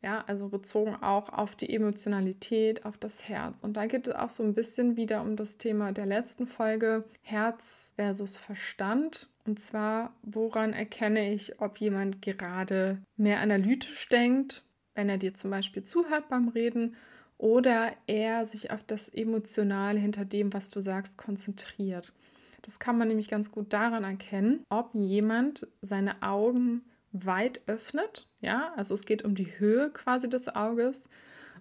Ja, 0.00 0.22
also 0.28 0.48
bezogen 0.48 0.94
auch 0.94 1.28
auf 1.30 1.56
die 1.56 1.74
Emotionalität, 1.74 2.84
auf 2.84 2.96
das 2.98 3.28
Herz. 3.28 3.58
Und 3.62 3.76
da 3.76 3.86
geht 3.86 4.06
es 4.06 4.14
auch 4.14 4.30
so 4.30 4.44
ein 4.44 4.54
bisschen 4.54 4.96
wieder 4.96 5.22
um 5.22 5.34
das 5.34 5.58
Thema 5.58 5.90
der 5.92 6.06
letzten 6.06 6.46
Folge, 6.46 7.04
Herz 7.22 7.90
versus 7.96 8.36
Verstand. 8.36 9.28
Und 9.48 9.58
zwar, 9.58 10.12
woran 10.20 10.74
erkenne 10.74 11.32
ich, 11.32 11.58
ob 11.58 11.78
jemand 11.78 12.20
gerade 12.20 13.00
mehr 13.16 13.40
analytisch 13.40 14.06
denkt, 14.10 14.62
wenn 14.94 15.08
er 15.08 15.16
dir 15.16 15.32
zum 15.32 15.50
Beispiel 15.50 15.84
zuhört 15.84 16.28
beim 16.28 16.48
Reden, 16.48 16.96
oder 17.38 17.92
er 18.06 18.44
sich 18.44 18.72
auf 18.72 18.82
das 18.82 19.08
Emotionale 19.08 19.98
hinter 19.98 20.26
dem, 20.26 20.52
was 20.52 20.68
du 20.68 20.82
sagst, 20.82 21.16
konzentriert. 21.16 22.12
Das 22.60 22.78
kann 22.78 22.98
man 22.98 23.08
nämlich 23.08 23.30
ganz 23.30 23.50
gut 23.50 23.72
daran 23.72 24.04
erkennen, 24.04 24.64
ob 24.68 24.90
jemand 24.92 25.66
seine 25.80 26.22
Augen 26.22 26.82
weit 27.12 27.62
öffnet, 27.66 28.26
ja, 28.42 28.74
also 28.76 28.92
es 28.92 29.06
geht 29.06 29.24
um 29.24 29.34
die 29.34 29.58
Höhe 29.58 29.90
quasi 29.90 30.28
des 30.28 30.54
Auges, 30.54 31.08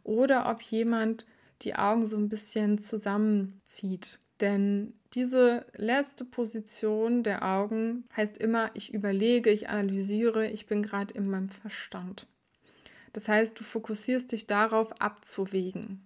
oder 0.03 0.49
ob 0.51 0.61
jemand 0.61 1.25
die 1.61 1.75
Augen 1.75 2.05
so 2.05 2.17
ein 2.17 2.27
bisschen 2.27 2.79
zusammenzieht. 2.79 4.19
Denn 4.41 4.93
diese 5.13 5.65
letzte 5.75 6.25
Position 6.25 7.23
der 7.23 7.43
Augen 7.43 8.05
heißt 8.15 8.37
immer, 8.37 8.71
ich 8.75 8.93
überlege, 8.93 9.49
ich 9.49 9.69
analysiere, 9.69 10.47
ich 10.49 10.67
bin 10.67 10.83
gerade 10.83 11.13
in 11.13 11.29
meinem 11.29 11.49
Verstand. 11.49 12.27
Das 13.13 13.27
heißt, 13.27 13.59
du 13.59 13.63
fokussierst 13.63 14.31
dich 14.31 14.47
darauf 14.47 15.01
abzuwägen. 15.01 16.05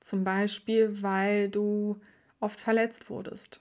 Zum 0.00 0.24
Beispiel, 0.24 1.02
weil 1.02 1.48
du 1.48 2.00
oft 2.40 2.60
verletzt 2.60 3.10
wurdest. 3.10 3.60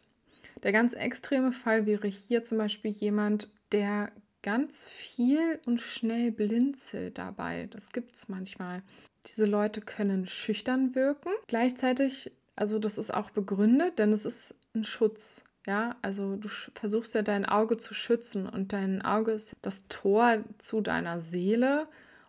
Der 0.64 0.72
ganz 0.72 0.94
extreme 0.94 1.52
Fall 1.52 1.86
wäre 1.86 2.08
hier 2.08 2.44
zum 2.44 2.58
Beispiel 2.58 2.92
jemand, 2.92 3.52
der 3.72 4.12
ganz 4.44 4.88
viel 4.88 5.60
und 5.66 5.82
schnell 5.82 6.32
blinzelt 6.32 7.18
dabei. 7.18 7.68
Das 7.72 7.92
gibt 7.92 8.16
es 8.16 8.28
manchmal. 8.28 8.84
Diese 9.28 9.46
Leute 9.46 9.82
können 9.82 10.28
schüchtern 10.28 10.96
wirken. 10.96 11.30
Gleichzeitig, 11.48 12.32
also 12.62 12.78
das 12.78 13.00
ist 13.00 13.12
auch 13.12 13.32
begründet, 13.32 13.98
denn 13.98 14.14
es 14.14 14.24
ist 14.24 14.54
ein 14.76 14.84
Schutz. 14.84 15.44
Ja, 15.66 15.96
also 16.04 16.36
du 16.36 16.48
versuchst 16.48 17.16
ja 17.16 17.24
dein 17.24 17.44
Auge 17.44 17.78
zu 17.78 17.96
schützen 17.96 18.48
und 18.48 18.72
dein 18.72 19.02
Auge 19.02 19.32
ist 19.32 19.56
das 19.64 19.88
Tor 19.88 20.44
zu 20.60 20.82
deiner 20.82 21.22
Seele. 21.22 21.88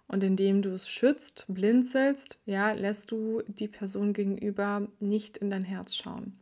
Und 0.09 0.25
indem 0.25 0.63
du 0.63 0.71
es 0.71 0.89
schützt, 0.89 1.45
blinzelst, 1.49 2.41
ja, 2.47 2.73
lässt 2.73 3.11
du 3.11 3.43
die 3.47 3.69
Person 3.69 4.15
gegenüber 4.15 4.89
nicht 5.01 5.37
in 5.37 5.51
dein 5.51 5.65
Herz 5.65 5.95
schauen. 5.95 6.41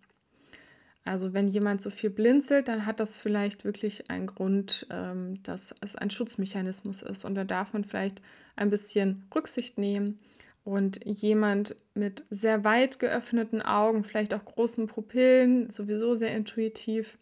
Also 1.04 1.32
wenn 1.32 1.48
jemand 1.48 1.82
so 1.82 1.90
viel 1.90 2.10
blinzelt, 2.10 2.68
dann 2.68 2.86
hat 2.86 3.00
das 3.00 3.18
vielleicht 3.18 3.64
wirklich 3.64 4.08
einen 4.08 4.28
Grund, 4.28 4.86
ähm, 4.90 5.42
dass 5.42 5.74
es 5.80 5.96
ein 5.96 6.10
Schutzmechanismus 6.10 7.02
ist. 7.02 7.24
Und 7.24 7.34
da 7.34 7.42
darf 7.42 7.72
man 7.72 7.82
vielleicht 7.82 8.22
ein 8.54 8.70
bisschen 8.70 9.24
Rücksicht 9.34 9.78
nehmen. 9.78 10.20
Und 10.64 11.04
jemand 11.04 11.74
mit 11.94 12.24
sehr 12.30 12.64
weit 12.64 12.98
geöffneten 12.98 13.62
Augen, 13.62 14.04
vielleicht 14.04 14.34
auch 14.34 14.44
großen 14.44 14.86
Pupillen, 14.86 15.70
sowieso 15.70 16.14
sehr 16.14 16.36
intuitiv, 16.36 17.18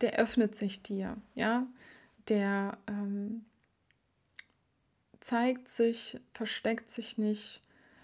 der 0.00 0.18
öffnet 0.18 0.54
sich 0.54 0.82
dir, 0.82 1.16
ja, 1.34 1.66
der 2.28 2.78
ähm, 2.86 3.44
zeigt 5.20 5.68
sich, 5.68 6.20
versteckt 6.34 6.90
sich 6.90 7.18
nicht. 7.18 7.62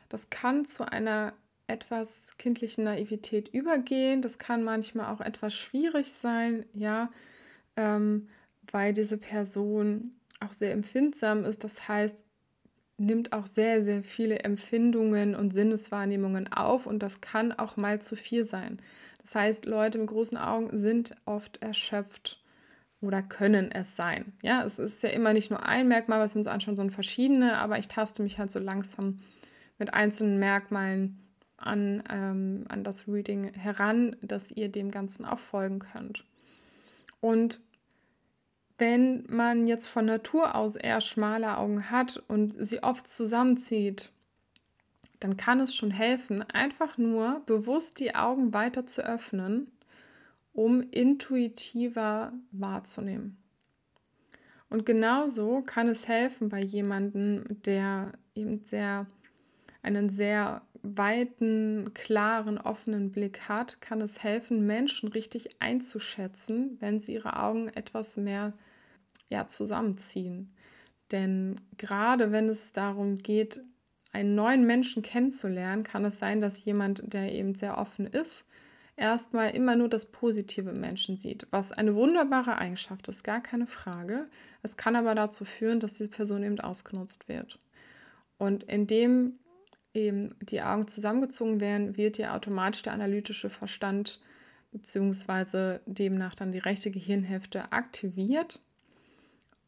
Das 0.08 0.30
kann 0.30 0.64
zu 0.64 0.90
einer 0.90 1.34
etwas 1.66 2.36
kindlichen 2.36 2.84
Naivität 2.84 3.48
übergehen. 3.48 4.22
Das 4.22 4.38
kann 4.38 4.64
manchmal 4.64 5.12
auch 5.12 5.20
etwas 5.20 5.54
schwierig 5.54 6.12
sein, 6.12 6.66
ja, 6.74 7.10
ähm, 7.76 8.28
weil 8.70 8.92
diese 8.92 9.18
Person 9.18 10.12
auch 10.40 10.52
sehr 10.52 10.72
empfindsam 10.72 11.44
ist. 11.44 11.64
Das 11.64 11.88
heißt, 11.88 12.26
nimmt 12.96 13.32
auch 13.32 13.46
sehr, 13.46 13.82
sehr 13.82 14.02
viele 14.02 14.40
Empfindungen 14.40 15.34
und 15.34 15.52
Sinneswahrnehmungen 15.52 16.52
auf 16.52 16.86
und 16.86 17.00
das 17.00 17.20
kann 17.20 17.52
auch 17.52 17.76
mal 17.76 18.00
zu 18.00 18.16
viel 18.16 18.44
sein. 18.44 18.78
Das 19.20 19.34
heißt, 19.34 19.66
Leute 19.66 19.98
mit 19.98 20.08
großen 20.08 20.38
Augen 20.38 20.78
sind 20.78 21.16
oft 21.24 21.60
erschöpft 21.62 22.42
oder 23.00 23.22
können 23.22 23.72
es 23.72 23.96
sein. 23.96 24.32
Ja, 24.42 24.64
es 24.64 24.78
ist 24.78 25.02
ja 25.02 25.10
immer 25.10 25.32
nicht 25.32 25.50
nur 25.50 25.64
ein 25.64 25.88
Merkmal, 25.88 26.20
was 26.20 26.34
wir 26.34 26.40
uns 26.40 26.46
anschauen, 26.46 26.76
sondern 26.76 26.94
verschiedene, 26.94 27.58
aber 27.58 27.78
ich 27.78 27.88
taste 27.88 28.22
mich 28.22 28.38
halt 28.38 28.50
so 28.50 28.58
langsam 28.58 29.18
mit 29.78 29.92
einzelnen 29.92 30.38
Merkmalen 30.38 31.18
an, 31.56 32.02
ähm, 32.10 32.64
an 32.68 32.84
das 32.84 33.08
Reading 33.08 33.52
heran, 33.54 34.16
dass 34.22 34.50
ihr 34.50 34.68
dem 34.68 34.90
Ganzen 34.90 35.24
auch 35.24 35.38
folgen 35.38 35.80
könnt. 35.80 36.24
Und 37.20 37.60
wenn 38.78 39.24
man 39.28 39.66
jetzt 39.66 39.86
von 39.86 40.04
Natur 40.04 40.54
aus 40.54 40.76
eher 40.76 41.00
schmale 41.00 41.58
Augen 41.58 41.90
hat 41.90 42.22
und 42.28 42.54
sie 42.66 42.82
oft 42.82 43.06
zusammenzieht, 43.06 44.10
dann 45.20 45.36
kann 45.36 45.60
es 45.60 45.74
schon 45.74 45.90
helfen, 45.90 46.42
einfach 46.42 46.98
nur 46.98 47.40
bewusst 47.46 48.00
die 48.00 48.14
Augen 48.14 48.52
weiter 48.52 48.84
zu 48.84 49.02
öffnen, 49.02 49.70
um 50.52 50.82
intuitiver 50.82 52.32
wahrzunehmen. 52.50 53.38
Und 54.68 54.84
genauso 54.84 55.62
kann 55.62 55.88
es 55.88 56.08
helfen 56.08 56.48
bei 56.48 56.60
jemandem, 56.60 57.44
der 57.62 58.12
eben 58.34 58.64
sehr 58.64 59.06
einen 59.82 60.08
sehr 60.08 60.62
weiten, 60.82 61.92
klaren, 61.94 62.58
offenen 62.58 63.12
Blick 63.12 63.48
hat, 63.48 63.80
kann 63.80 64.00
es 64.00 64.22
helfen, 64.22 64.66
Menschen 64.66 65.10
richtig 65.10 65.60
einzuschätzen, 65.60 66.76
wenn 66.80 67.00
sie 67.00 67.14
ihre 67.14 67.40
Augen 67.40 67.68
etwas 67.68 68.16
mehr 68.16 68.52
ja, 69.34 69.46
zusammenziehen. 69.46 70.54
Denn 71.12 71.60
gerade 71.76 72.32
wenn 72.32 72.48
es 72.48 72.72
darum 72.72 73.18
geht, 73.18 73.60
einen 74.12 74.34
neuen 74.34 74.64
Menschen 74.64 75.02
kennenzulernen, 75.02 75.82
kann 75.82 76.04
es 76.04 76.18
sein, 76.18 76.40
dass 76.40 76.64
jemand, 76.64 77.12
der 77.12 77.32
eben 77.32 77.54
sehr 77.54 77.78
offen 77.78 78.06
ist, 78.06 78.46
erstmal 78.96 79.50
immer 79.50 79.76
nur 79.76 79.88
das 79.88 80.06
Positive 80.06 80.72
Menschen 80.72 81.18
sieht, 81.18 81.46
was 81.50 81.72
eine 81.72 81.94
wunderbare 81.94 82.56
Eigenschaft 82.56 83.08
ist, 83.08 83.24
gar 83.24 83.42
keine 83.42 83.66
Frage. 83.66 84.28
Es 84.62 84.76
kann 84.76 84.94
aber 84.94 85.14
dazu 85.14 85.44
führen, 85.44 85.80
dass 85.80 85.94
die 85.94 86.06
Person 86.06 86.44
eben 86.44 86.60
ausgenutzt 86.60 87.28
wird. 87.28 87.58
Und 88.38 88.62
indem 88.64 89.40
eben 89.94 90.34
die 90.40 90.62
Augen 90.62 90.86
zusammengezogen 90.86 91.60
werden, 91.60 91.96
wird 91.96 92.18
ja 92.18 92.34
automatisch 92.36 92.82
der 92.82 92.92
analytische 92.92 93.50
Verstand 93.50 94.20
bzw. 94.72 95.78
demnach 95.86 96.34
dann 96.34 96.52
die 96.52 96.58
rechte 96.58 96.90
Gehirnhälfte 96.90 97.72
aktiviert. 97.72 98.60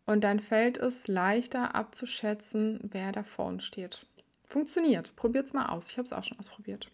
Und 0.06 0.22
dann 0.22 0.40
fällt 0.40 0.78
es 0.78 1.08
leichter 1.08 1.74
abzuschätzen, 1.74 2.80
wer 2.82 3.12
da 3.12 3.24
vorne 3.24 3.60
steht. 3.60 4.06
Funktioniert. 4.44 5.16
Probiert 5.16 5.46
es 5.46 5.52
mal 5.52 5.66
aus. 5.66 5.90
Ich 5.90 5.98
habe 5.98 6.06
es 6.06 6.12
auch 6.12 6.24
schon 6.24 6.38
ausprobiert. 6.38 6.90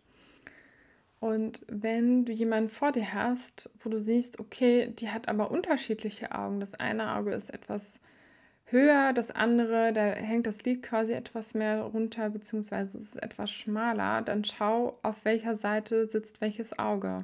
Und 1.20 1.62
wenn 1.68 2.24
du 2.24 2.32
jemanden 2.32 2.70
vor 2.70 2.90
dir 2.90 3.12
hast, 3.12 3.70
wo 3.80 3.90
du 3.90 3.98
siehst, 3.98 4.40
okay, 4.40 4.88
die 4.98 5.10
hat 5.10 5.28
aber 5.28 5.50
unterschiedliche 5.50 6.32
Augen. 6.32 6.58
Das 6.58 6.74
eine 6.74 7.14
Auge 7.14 7.32
ist 7.32 7.54
etwas 7.54 8.00
höher, 8.64 9.12
das 9.12 9.30
andere, 9.30 9.92
da 9.92 10.02
hängt 10.02 10.46
das 10.46 10.64
Lid 10.64 10.82
quasi 10.82 11.12
etwas 11.12 11.54
mehr 11.54 11.82
runter, 11.82 12.30
beziehungsweise 12.30 12.98
es 12.98 13.04
ist 13.04 13.22
etwas 13.22 13.52
schmaler, 13.52 14.22
dann 14.22 14.44
schau, 14.44 14.98
auf 15.02 15.24
welcher 15.24 15.54
Seite 15.54 16.08
sitzt 16.08 16.40
welches 16.40 16.78
Auge. 16.78 17.22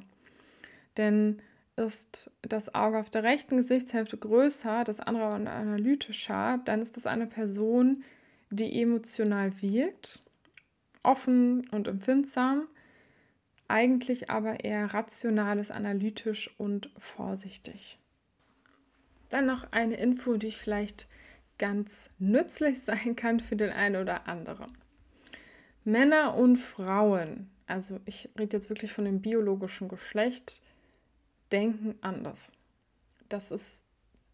Denn 0.95 1.41
ist 1.79 2.31
das 2.41 2.75
Auge 2.75 2.99
auf 2.99 3.09
der 3.09 3.23
rechten 3.23 3.57
Gesichtshälfte 3.57 4.17
größer, 4.17 4.83
das 4.83 4.99
andere 4.99 5.25
analytischer, 5.25 6.59
dann 6.65 6.81
ist 6.81 6.97
das 6.97 7.07
eine 7.07 7.27
Person, 7.27 8.03
die 8.49 8.81
emotional 8.81 9.61
wirkt, 9.61 10.21
offen 11.03 11.67
und 11.69 11.87
empfindsam, 11.87 12.67
eigentlich 13.67 14.29
aber 14.29 14.63
eher 14.63 14.93
rationales, 14.93 15.71
analytisch 15.71 16.53
und 16.57 16.89
vorsichtig. 16.97 17.97
Dann 19.29 19.45
noch 19.45 19.71
eine 19.71 19.95
Info, 19.95 20.37
die 20.37 20.47
ich 20.47 20.57
vielleicht 20.57 21.07
ganz 21.57 22.09
nützlich 22.17 22.81
sein 22.83 23.15
kann 23.15 23.39
für 23.39 23.55
den 23.55 23.69
einen 23.69 24.01
oder 24.01 24.27
anderen. 24.27 24.77
Männer 25.83 26.35
und 26.35 26.57
Frauen, 26.57 27.49
also 27.67 27.99
ich 28.05 28.29
rede 28.37 28.57
jetzt 28.57 28.69
wirklich 28.69 28.91
von 28.91 29.05
dem 29.05 29.21
biologischen 29.21 29.87
Geschlecht, 29.87 30.61
denken 31.51 31.95
anders. 32.01 32.51
Das 33.27 33.51
ist 33.51 33.81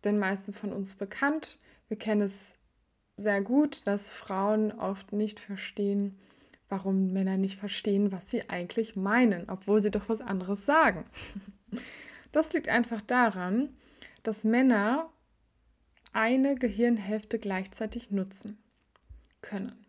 den 0.04 0.20
meisten 0.20 0.54
von 0.54 0.72
uns 0.72 0.96
bekannt. 0.96 1.58
Wir 1.88 1.98
kennen 1.98 2.22
es 2.22 2.58
sehr 3.18 3.42
gut, 3.42 3.86
dass 3.86 4.10
Frauen 4.10 4.72
oft 4.72 5.14
nicht 5.14 5.40
verstehen, 5.40 6.18
warum 6.70 7.14
Männer 7.14 7.38
nicht 7.38 7.60
verstehen, 7.60 8.12
was 8.12 8.30
sie 8.30 8.50
eigentlich 8.50 8.96
meinen, 8.96 9.50
obwohl 9.50 9.82
sie 9.82 9.92
doch 9.92 10.10
was 10.10 10.22
anderes 10.22 10.66
sagen. 10.66 11.06
Das 12.32 12.52
liegt 12.52 12.68
einfach 12.68 13.00
daran, 13.00 13.70
dass 14.22 14.44
Männer 14.44 15.10
eine 16.12 16.56
Gehirnhälfte 16.56 17.40
gleichzeitig 17.40 18.12
nutzen 18.12 18.58
können. 19.42 19.86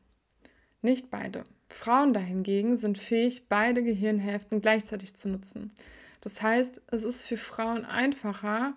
Nicht 0.81 1.11
beide. 1.11 1.43
Frauen 1.69 2.15
dahingegen 2.15 2.77
sind 2.77 2.99
fähig, 2.99 3.49
beide 3.49 3.83
Gehirnhälften 3.83 4.61
gleichzeitig 4.61 5.17
zu 5.17 5.29
nutzen. 5.29 5.73
Das 6.20 6.42
heißt, 6.42 6.83
es 6.88 7.05
ist 7.05 7.26
für 7.26 7.37
Frauen 7.37 7.85
einfacher, 7.85 8.74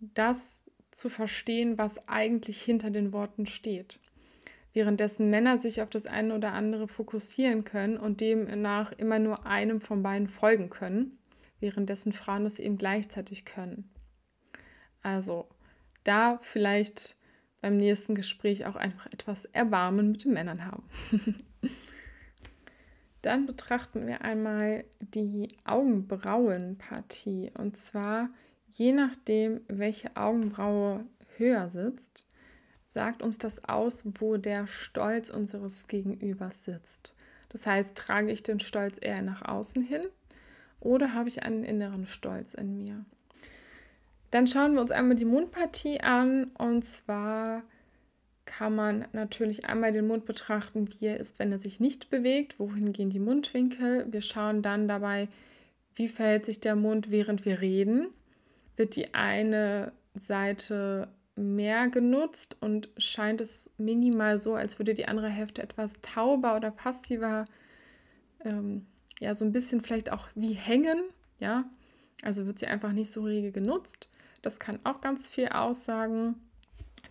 das 0.00 0.64
zu 0.90 1.08
verstehen, 1.08 1.78
was 1.78 2.08
eigentlich 2.08 2.62
hinter 2.62 2.90
den 2.90 3.12
Worten 3.12 3.46
steht. 3.46 4.00
Währenddessen 4.72 5.30
Männer 5.30 5.58
sich 5.58 5.82
auf 5.82 5.90
das 5.90 6.06
eine 6.06 6.34
oder 6.34 6.52
andere 6.52 6.88
fokussieren 6.88 7.64
können 7.64 7.96
und 7.96 8.20
demnach 8.20 8.92
immer 8.92 9.18
nur 9.18 9.46
einem 9.46 9.80
von 9.80 10.02
beiden 10.02 10.28
folgen 10.28 10.70
können, 10.70 11.18
währenddessen 11.60 12.12
Frauen 12.12 12.46
es 12.46 12.58
eben 12.58 12.78
gleichzeitig 12.78 13.44
können. 13.44 13.90
Also 15.02 15.48
da 16.04 16.38
vielleicht 16.42 17.16
beim 17.60 17.76
nächsten 17.76 18.14
Gespräch 18.14 18.66
auch 18.66 18.76
einfach 18.76 19.06
etwas 19.06 19.46
Erbarmen 19.46 20.12
mit 20.12 20.24
den 20.24 20.32
Männern 20.32 20.64
haben. 20.64 20.84
Dann 23.22 23.46
betrachten 23.46 24.06
wir 24.06 24.22
einmal 24.22 24.84
die 25.00 25.48
Augenbrauenpartie. 25.64 27.50
Und 27.56 27.76
zwar, 27.76 28.30
je 28.70 28.92
nachdem, 28.92 29.60
welche 29.68 30.16
Augenbraue 30.16 31.04
höher 31.36 31.68
sitzt, 31.68 32.26
sagt 32.86 33.22
uns 33.22 33.38
das 33.38 33.64
aus, 33.64 34.04
wo 34.18 34.36
der 34.36 34.66
Stolz 34.66 35.30
unseres 35.30 35.88
Gegenübers 35.88 36.64
sitzt. 36.64 37.14
Das 37.48 37.66
heißt, 37.66 37.96
trage 37.96 38.30
ich 38.30 38.42
den 38.42 38.60
Stolz 38.60 38.98
eher 39.00 39.22
nach 39.22 39.42
außen 39.42 39.82
hin 39.82 40.02
oder 40.80 41.14
habe 41.14 41.28
ich 41.28 41.42
einen 41.42 41.64
inneren 41.64 42.06
Stolz 42.06 42.54
in 42.54 42.76
mir? 42.76 43.04
Dann 44.30 44.46
schauen 44.46 44.74
wir 44.74 44.80
uns 44.80 44.90
einmal 44.90 45.16
die 45.16 45.24
Mundpartie 45.24 46.00
an. 46.00 46.50
Und 46.58 46.84
zwar 46.84 47.62
kann 48.48 48.74
man 48.74 49.04
natürlich 49.12 49.66
einmal 49.66 49.92
den 49.92 50.06
Mund 50.06 50.24
betrachten, 50.24 50.88
wie 50.88 51.06
er 51.06 51.20
ist, 51.20 51.38
wenn 51.38 51.52
er 51.52 51.58
sich 51.58 51.80
nicht 51.80 52.08
bewegt. 52.08 52.58
Wohin 52.58 52.94
gehen 52.94 53.10
die 53.10 53.20
Mundwinkel? 53.20 54.06
Wir 54.10 54.22
schauen 54.22 54.62
dann 54.62 54.88
dabei, 54.88 55.28
wie 55.94 56.08
verhält 56.08 56.46
sich 56.46 56.58
der 56.58 56.74
Mund, 56.74 57.10
während 57.10 57.44
wir 57.44 57.60
reden. 57.60 58.08
Wird 58.76 58.96
die 58.96 59.12
eine 59.12 59.92
Seite 60.14 61.08
mehr 61.36 61.88
genutzt 61.88 62.56
und 62.60 62.88
scheint 62.96 63.42
es 63.42 63.70
minimal 63.76 64.38
so, 64.38 64.54
als 64.54 64.78
würde 64.78 64.94
die 64.94 65.06
andere 65.06 65.28
Hälfte 65.28 65.62
etwas 65.62 66.00
tauber 66.00 66.56
oder 66.56 66.70
passiver, 66.70 67.44
ähm, 68.44 68.86
ja, 69.20 69.34
so 69.34 69.44
ein 69.44 69.52
bisschen 69.52 69.82
vielleicht 69.82 70.10
auch 70.10 70.28
wie 70.34 70.54
hängen, 70.54 71.02
ja. 71.38 71.68
Also 72.22 72.46
wird 72.46 72.58
sie 72.58 72.66
einfach 72.66 72.92
nicht 72.92 73.12
so 73.12 73.22
rege 73.22 73.52
genutzt. 73.52 74.08
Das 74.40 74.58
kann 74.58 74.80
auch 74.84 75.02
ganz 75.02 75.28
viel 75.28 75.48
aussagen. 75.48 76.36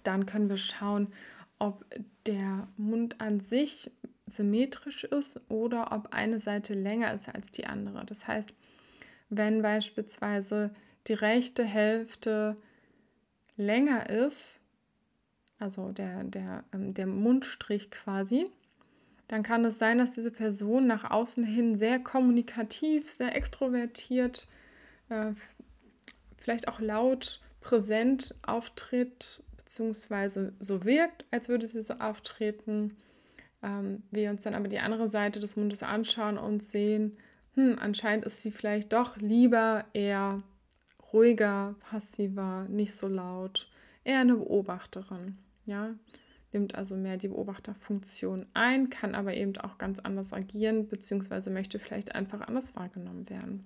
Dann 0.07 0.25
können 0.25 0.49
wir 0.49 0.57
schauen, 0.57 1.13
ob 1.59 1.85
der 2.25 2.69
Mund 2.77 3.19
an 3.19 3.41
sich 3.41 3.91
symmetrisch 4.25 5.03
ist 5.03 5.41
oder 5.49 5.91
ob 5.91 6.13
eine 6.13 6.39
Seite 6.39 6.73
länger 6.73 7.13
ist 7.13 7.27
als 7.27 7.51
die 7.51 7.65
andere. 7.65 8.05
Das 8.05 8.25
heißt, 8.25 8.53
wenn 9.29 9.61
beispielsweise 9.61 10.71
die 11.07 11.13
rechte 11.13 11.65
Hälfte 11.65 12.55
länger 13.57 14.09
ist, 14.09 14.61
also 15.59 15.91
der, 15.91 16.23
der, 16.23 16.63
ähm, 16.73 16.93
der 16.93 17.07
Mundstrich 17.07 17.91
quasi, 17.91 18.49
dann 19.27 19.43
kann 19.43 19.65
es 19.65 19.77
sein, 19.77 19.97
dass 19.97 20.13
diese 20.13 20.31
Person 20.31 20.87
nach 20.87 21.11
außen 21.11 21.43
hin 21.43 21.75
sehr 21.75 21.99
kommunikativ, 21.99 23.11
sehr 23.11 23.35
extrovertiert, 23.35 24.47
äh, 25.09 25.31
vielleicht 26.37 26.69
auch 26.69 26.79
laut, 26.79 27.41
präsent 27.59 28.35
auftritt, 28.45 29.43
beziehungsweise 29.67 30.53
so 30.62 30.86
wirkt, 30.86 31.25
als 31.30 31.49
würde 31.49 31.67
sie 31.67 31.82
so 31.82 31.95
auftreten. 31.95 32.95
Ähm, 33.62 34.03
wir 34.12 34.30
uns 34.30 34.45
dann 34.45 34.56
aber 34.56 34.69
die 34.69 34.80
andere 34.80 35.10
Seite 35.10 35.41
des 35.41 35.58
Mundes 35.58 35.84
anschauen 35.84 36.38
und 36.38 36.63
sehen, 36.63 37.17
hm, 37.56 37.77
anscheinend 37.77 38.23
ist 38.23 38.41
sie 38.41 38.51
vielleicht 38.51 38.93
doch 38.93 39.17
lieber 39.17 39.84
eher 39.91 40.41
ruhiger, 41.12 41.75
passiver, 41.82 42.65
nicht 42.69 42.95
so 42.95 43.10
laut, 43.10 43.69
eher 44.06 44.19
eine 44.19 44.38
Beobachterin, 44.38 45.38
ja, 45.65 45.95
nimmt 46.53 46.75
also 46.75 46.95
mehr 46.95 47.17
die 47.17 47.27
Beobachterfunktion 47.27 48.45
ein, 48.53 48.89
kann 48.89 49.15
aber 49.15 49.34
eben 49.34 49.58
auch 49.58 49.77
ganz 49.77 49.99
anders 49.99 50.32
agieren, 50.32 50.88
beziehungsweise 50.88 51.49
möchte 51.49 51.77
vielleicht 51.77 52.15
einfach 52.15 52.39
anders 52.39 52.73
wahrgenommen 52.77 53.30
werden. 53.30 53.65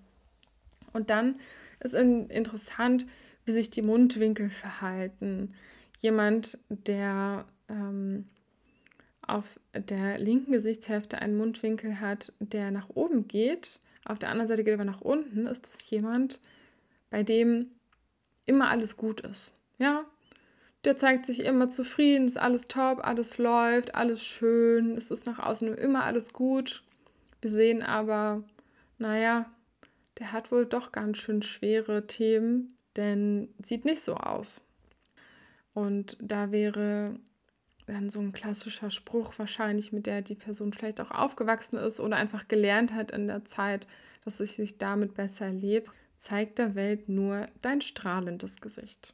Und 0.94 1.12
dann 1.12 1.36
ist 1.80 1.94
interessant, 1.94 3.06
wie 3.46 3.52
sich 3.52 3.70
die 3.70 3.84
Mundwinkel 3.84 4.50
verhalten. 4.50 5.54
Jemand, 6.02 6.58
der 6.68 7.46
ähm, 7.70 8.26
auf 9.22 9.60
der 9.74 10.18
linken 10.18 10.52
Gesichtshälfte 10.52 11.20
einen 11.20 11.38
Mundwinkel 11.38 12.00
hat, 12.00 12.34
der 12.40 12.72
nach 12.72 12.90
oben 12.90 13.28
geht, 13.28 13.82
auf 14.04 14.18
der 14.18 14.30
anderen 14.30 14.48
Seite 14.48 14.64
geht 14.64 14.74
er 14.74 14.80
aber 14.80 14.90
nach 14.90 15.02
unten, 15.02 15.46
ist 15.46 15.68
das 15.68 15.88
jemand, 15.90 16.40
bei 17.12 17.22
dem 17.22 17.68
immer 18.48 18.70
alles 18.70 18.98
gut 18.98 19.22
ist. 19.22 19.54
Ja, 19.78 20.06
der 20.86 20.98
zeigt 20.98 21.28
sich 21.28 21.42
immer 21.42 21.70
zufrieden, 21.70 22.26
ist 22.26 22.38
alles 22.38 22.68
top, 22.68 23.06
alles 23.06 23.38
läuft, 23.38 23.94
alles 23.94 24.24
schön, 24.24 24.98
es 24.98 25.12
ist 25.12 25.28
nach 25.28 25.38
außen 25.38 25.76
immer 25.78 26.04
alles 26.04 26.34
gut. 26.34 26.84
Wir 27.42 27.52
sehen 27.52 27.84
aber, 27.84 28.44
naja, 28.98 29.52
der 30.18 30.32
hat 30.32 30.52
wohl 30.52 30.66
doch 30.66 30.92
ganz 30.92 31.20
schön 31.20 31.44
schwere 31.44 32.08
Themen, 32.08 32.74
denn 32.96 33.50
sieht 33.62 33.86
nicht 33.86 34.02
so 34.02 34.16
aus. 34.16 34.62
Und 35.74 36.18
da 36.22 36.52
wäre 36.52 37.16
dann 37.88 38.10
so 38.10 38.20
ein 38.20 38.32
klassischer 38.32 38.92
Spruch 38.92 39.34
wahrscheinlich, 39.38 39.92
mit 39.92 40.06
der 40.06 40.22
die 40.22 40.36
Person 40.36 40.74
vielleicht 40.74 41.02
auch 41.02 41.12
aufgewachsen 41.12 41.78
ist 41.78 42.00
oder 42.00 42.18
einfach 42.18 42.48
gelernt 42.48 42.94
hat 42.94 43.12
in 43.12 43.28
der 43.28 43.46
Zeit, 43.46 43.88
dass 44.24 44.40
es 44.40 44.56
sich 44.56 44.78
damit 44.78 45.14
besser 45.14 45.50
lebt, 45.50 45.90
zeigt 46.18 46.60
der 46.60 46.76
Welt 46.76 47.10
nur 47.10 47.48
dein 47.62 47.82
strahlendes 47.82 48.62
Gesicht. 48.62 49.14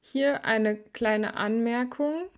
Hier 0.00 0.44
eine 0.44 0.76
kleine 0.76 1.36
Anmerkung. 1.36 2.28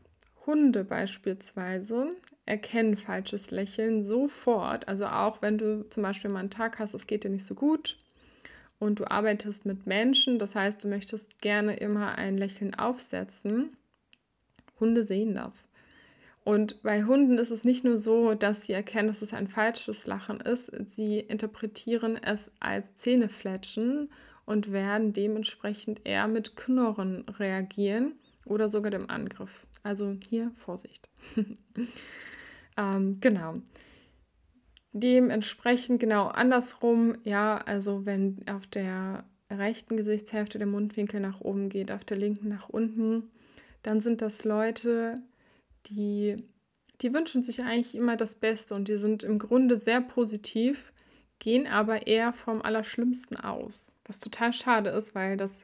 Hunde 0.47 0.83
beispielsweise 0.83 2.17
erkennen 2.47 2.97
falsches 2.97 3.51
Lächeln 3.51 4.03
sofort. 4.03 4.89
Also 4.89 5.07
auch 5.07 5.43
wenn 5.43 5.59
du 5.59 5.87
zum 5.91 6.03
Beispiel 6.03 6.31
mal 6.31 6.41
einen 6.41 6.51
Tag 6.51 6.79
hast, 6.79 6.95
es 6.95 7.07
geht 7.07 7.25
dir 7.25 7.31
nicht 7.31 7.45
so 7.45 7.55
gut 7.55 7.99
und 8.79 9.01
du 9.01 9.11
arbeitest 9.11 9.67
mit 9.67 9.87
Menschen, 9.87 10.39
das 10.39 10.55
heißt, 10.55 10.83
du 10.83 10.89
möchtest 10.89 11.41
gerne 11.41 11.77
immer 11.77 12.17
ein 12.17 12.37
Lächeln 12.37 12.75
aufsetzen. 12.75 13.77
Hunde 14.79 15.03
sehen 15.05 15.35
das. 15.35 15.69
Und 16.45 16.83
bei 16.83 17.05
Hunden 17.05 17.37
ist 17.37 17.51
es 17.51 17.65
nicht 17.65 17.85
nur 17.85 17.99
so, 17.99 18.33
dass 18.35 18.65
sie 18.65 18.73
erkennen, 18.73 19.09
dass 19.09 19.21
es 19.21 19.35
ein 19.35 19.49
falsches 19.49 20.07
Lachen 20.07 20.41
ist, 20.41 20.73
sie 20.95 21.21
interpretieren 21.21 22.17
es 22.17 22.51
als 22.59 22.95
Zähnefletschen 22.95 24.09
und 24.47 24.73
werden 24.73 25.13
dementsprechend 25.13 26.01
eher 26.05 26.27
mit 26.27 26.57
Knurren 26.57 27.29
reagieren 27.29 28.15
oder 28.47 28.71
sogar 28.71 28.91
dem 28.91 29.11
Angriff. 29.11 29.67
Also 29.83 30.17
hier 30.27 30.51
Vorsicht. 30.53 31.11
ähm, 32.79 33.19
genau. 33.21 33.57
Dementsprechend 35.01 36.01
genau 36.01 36.27
andersrum, 36.27 37.19
ja, 37.25 37.59
also 37.59 38.05
wenn 38.07 38.45
auf 38.49 38.67
der 38.67 39.25
rechten 39.51 39.97
Gesichtshälfte 39.97 40.59
der 40.59 40.67
Mundwinkel 40.67 41.21
nach 41.21 41.41
oben 41.41 41.69
geht, 41.69 41.93
auf 41.93 42.05
der 42.05 42.17
linken 42.17 42.49
nach 42.49 42.69
unten, 42.69 43.31
dann 43.83 44.01
sind 44.01 44.23
das 44.23 44.45
Leute, 44.45 45.23
die, 45.87 46.37
die 47.01 47.15
wünschen 47.15 47.43
sich 47.43 47.63
eigentlich 47.63 47.95
immer 47.95 48.17
das 48.17 48.37
Beste 48.37 48.75
und 48.75 48.89
die 48.89 48.99
sind 48.99 49.23
im 49.23 49.39
Grunde 49.39 49.79
sehr 49.79 50.01
positiv, 50.01 50.93
gehen 51.39 51.67
aber 51.67 52.07
eher 52.07 52.33
vom 52.33 52.61
Allerschlimmsten 52.61 53.37
aus. 53.37 53.93
Was 54.05 54.19
total 54.19 54.53
schade 54.53 54.91
ist, 54.91 55.15
weil 55.15 55.37
das, 55.37 55.63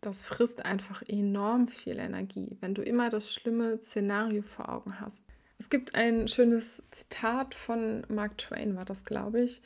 das 0.00 0.24
frisst 0.24 0.64
einfach 0.64 1.02
enorm 1.06 1.68
viel 1.68 1.98
Energie, 1.98 2.56
wenn 2.60 2.74
du 2.74 2.82
immer 2.82 3.08
das 3.08 3.32
schlimme 3.32 3.80
Szenario 3.80 4.42
vor 4.42 4.68
Augen 4.68 5.00
hast. 5.00 5.24
Es 5.58 5.70
gibt 5.70 5.94
ein 5.94 6.28
schönes 6.28 6.82
Zitat 6.90 7.54
von 7.54 8.04
Mark 8.08 8.38
Twain, 8.38 8.76
war 8.76 8.84
das, 8.84 9.04
glaube 9.04 9.40
ich, 9.40 9.62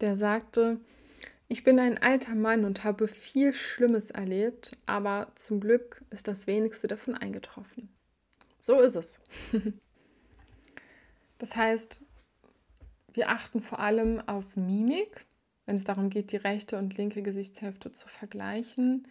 der 0.00 0.16
sagte, 0.16 0.80
ich 1.48 1.64
bin 1.64 1.78
ein 1.78 1.96
alter 1.96 2.34
Mann 2.34 2.64
und 2.64 2.84
habe 2.84 3.08
viel 3.08 3.54
Schlimmes 3.54 4.10
erlebt, 4.10 4.72
aber 4.84 5.32
zum 5.34 5.60
Glück 5.60 6.04
ist 6.10 6.28
das 6.28 6.46
wenigste 6.46 6.88
davon 6.88 7.14
eingetroffen. 7.14 7.88
So 8.58 8.80
ist 8.80 8.96
es. 8.96 9.20
das 11.38 11.56
heißt, 11.56 12.02
wir 13.14 13.30
achten 13.30 13.62
vor 13.62 13.78
allem 13.80 14.20
auf 14.28 14.56
Mimik, 14.56 15.24
wenn 15.64 15.76
es 15.76 15.84
darum 15.84 16.10
geht, 16.10 16.32
die 16.32 16.36
rechte 16.36 16.76
und 16.76 16.96
linke 16.96 17.22
Gesichtshälfte 17.22 17.92
zu 17.92 18.08
vergleichen. 18.08 19.06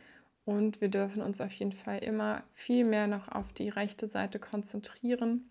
Und 0.45 0.79
wir 0.79 0.89
dürfen 0.89 1.21
uns 1.21 1.41
auf 1.41 1.51
jeden 1.53 1.73
Fall 1.73 1.99
immer 2.03 2.43
viel 2.53 2.85
mehr 2.85 3.07
noch 3.07 3.29
auf 3.29 3.51
die 3.53 3.69
rechte 3.69 4.07
Seite 4.07 4.39
konzentrieren, 4.39 5.49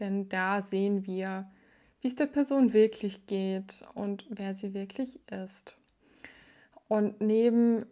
denn 0.00 0.28
da 0.28 0.62
sehen 0.62 1.06
wir, 1.06 1.50
wie 2.00 2.08
es 2.08 2.16
der 2.16 2.26
Person 2.26 2.72
wirklich 2.72 3.26
geht 3.26 3.84
und 3.94 4.26
wer 4.30 4.54
sie 4.54 4.74
wirklich 4.74 5.20
ist. 5.30 5.76
Und 6.88 7.20
neben 7.20 7.84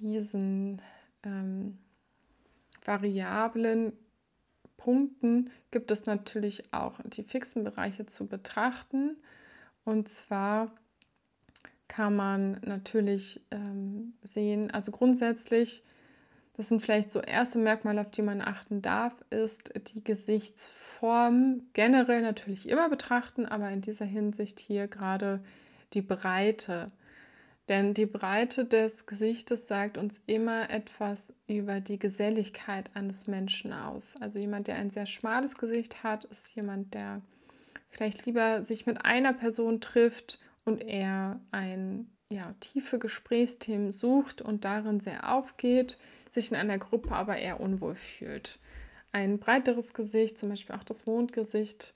diesen 0.00 0.80
ähm, 1.24 1.78
variablen 2.84 3.92
Punkten 4.76 5.50
gibt 5.70 5.90
es 5.90 6.06
natürlich 6.06 6.72
auch 6.72 7.00
die 7.04 7.22
fixen 7.22 7.64
Bereiche 7.64 8.06
zu 8.06 8.26
betrachten. 8.26 9.16
Und 9.84 10.08
zwar 10.08 10.70
kann 11.88 12.14
man 12.14 12.60
natürlich 12.64 13.40
ähm, 13.50 14.14
sehen, 14.22 14.70
also 14.70 14.92
grundsätzlich, 14.92 15.82
das 16.56 16.68
sind 16.68 16.80
vielleicht 16.80 17.10
so 17.10 17.20
erste 17.20 17.58
Merkmale, 17.58 18.00
auf 18.00 18.10
die 18.10 18.22
man 18.22 18.40
achten 18.40 18.80
darf, 18.80 19.12
ist 19.30 19.72
die 19.92 20.04
Gesichtsform 20.04 21.62
generell 21.72 22.22
natürlich 22.22 22.68
immer 22.68 22.88
betrachten, 22.88 23.44
aber 23.46 23.70
in 23.70 23.80
dieser 23.80 24.04
Hinsicht 24.04 24.60
hier 24.60 24.86
gerade 24.86 25.40
die 25.94 26.02
Breite. 26.02 26.86
Denn 27.68 27.94
die 27.94 28.06
Breite 28.06 28.66
des 28.66 29.06
Gesichtes 29.06 29.66
sagt 29.66 29.98
uns 29.98 30.22
immer 30.26 30.70
etwas 30.70 31.32
über 31.48 31.80
die 31.80 31.98
Geselligkeit 31.98 32.90
eines 32.94 33.26
Menschen 33.26 33.72
aus. 33.72 34.14
Also 34.20 34.38
jemand, 34.38 34.68
der 34.68 34.76
ein 34.76 34.90
sehr 34.90 35.06
schmales 35.06 35.56
Gesicht 35.56 36.04
hat, 36.04 36.24
ist 36.24 36.54
jemand, 36.54 36.94
der 36.94 37.22
vielleicht 37.88 38.26
lieber 38.26 38.62
sich 38.62 38.86
mit 38.86 39.04
einer 39.04 39.32
Person 39.32 39.80
trifft 39.80 40.38
und 40.64 40.82
er 40.82 41.40
ein 41.50 42.13
ja, 42.30 42.54
tiefe 42.60 42.98
Gesprächsthemen 42.98 43.92
sucht 43.92 44.42
und 44.42 44.64
darin 44.64 45.00
sehr 45.00 45.32
aufgeht, 45.32 45.98
sich 46.30 46.50
in 46.50 46.56
einer 46.56 46.78
Gruppe 46.78 47.12
aber 47.12 47.36
eher 47.36 47.60
unwohl 47.60 47.94
fühlt. 47.94 48.58
Ein 49.12 49.38
breiteres 49.38 49.94
Gesicht, 49.94 50.38
zum 50.38 50.48
Beispiel 50.48 50.74
auch 50.74 50.84
das 50.84 51.06
Mondgesicht, 51.06 51.94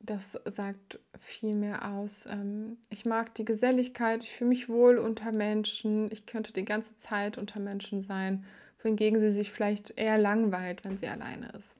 das 0.00 0.38
sagt 0.44 0.98
viel 1.18 1.54
mehr 1.54 1.88
aus. 1.92 2.26
Ähm, 2.26 2.76
ich 2.90 3.06
mag 3.06 3.34
die 3.34 3.44
Geselligkeit, 3.44 4.22
ich 4.22 4.32
fühle 4.32 4.48
mich 4.50 4.68
wohl 4.68 4.98
unter 4.98 5.32
Menschen, 5.32 6.10
ich 6.10 6.26
könnte 6.26 6.52
die 6.52 6.64
ganze 6.64 6.96
Zeit 6.96 7.38
unter 7.38 7.60
Menschen 7.60 8.02
sein, 8.02 8.44
wohingegen 8.82 9.20
sie 9.20 9.30
sich 9.30 9.52
vielleicht 9.52 9.96
eher 9.96 10.18
langweilt, 10.18 10.84
wenn 10.84 10.98
sie 10.98 11.06
alleine 11.06 11.50
ist. 11.56 11.76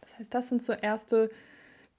Das 0.00 0.18
heißt, 0.18 0.34
das 0.34 0.48
sind 0.48 0.62
so 0.62 0.72
erste 0.72 1.30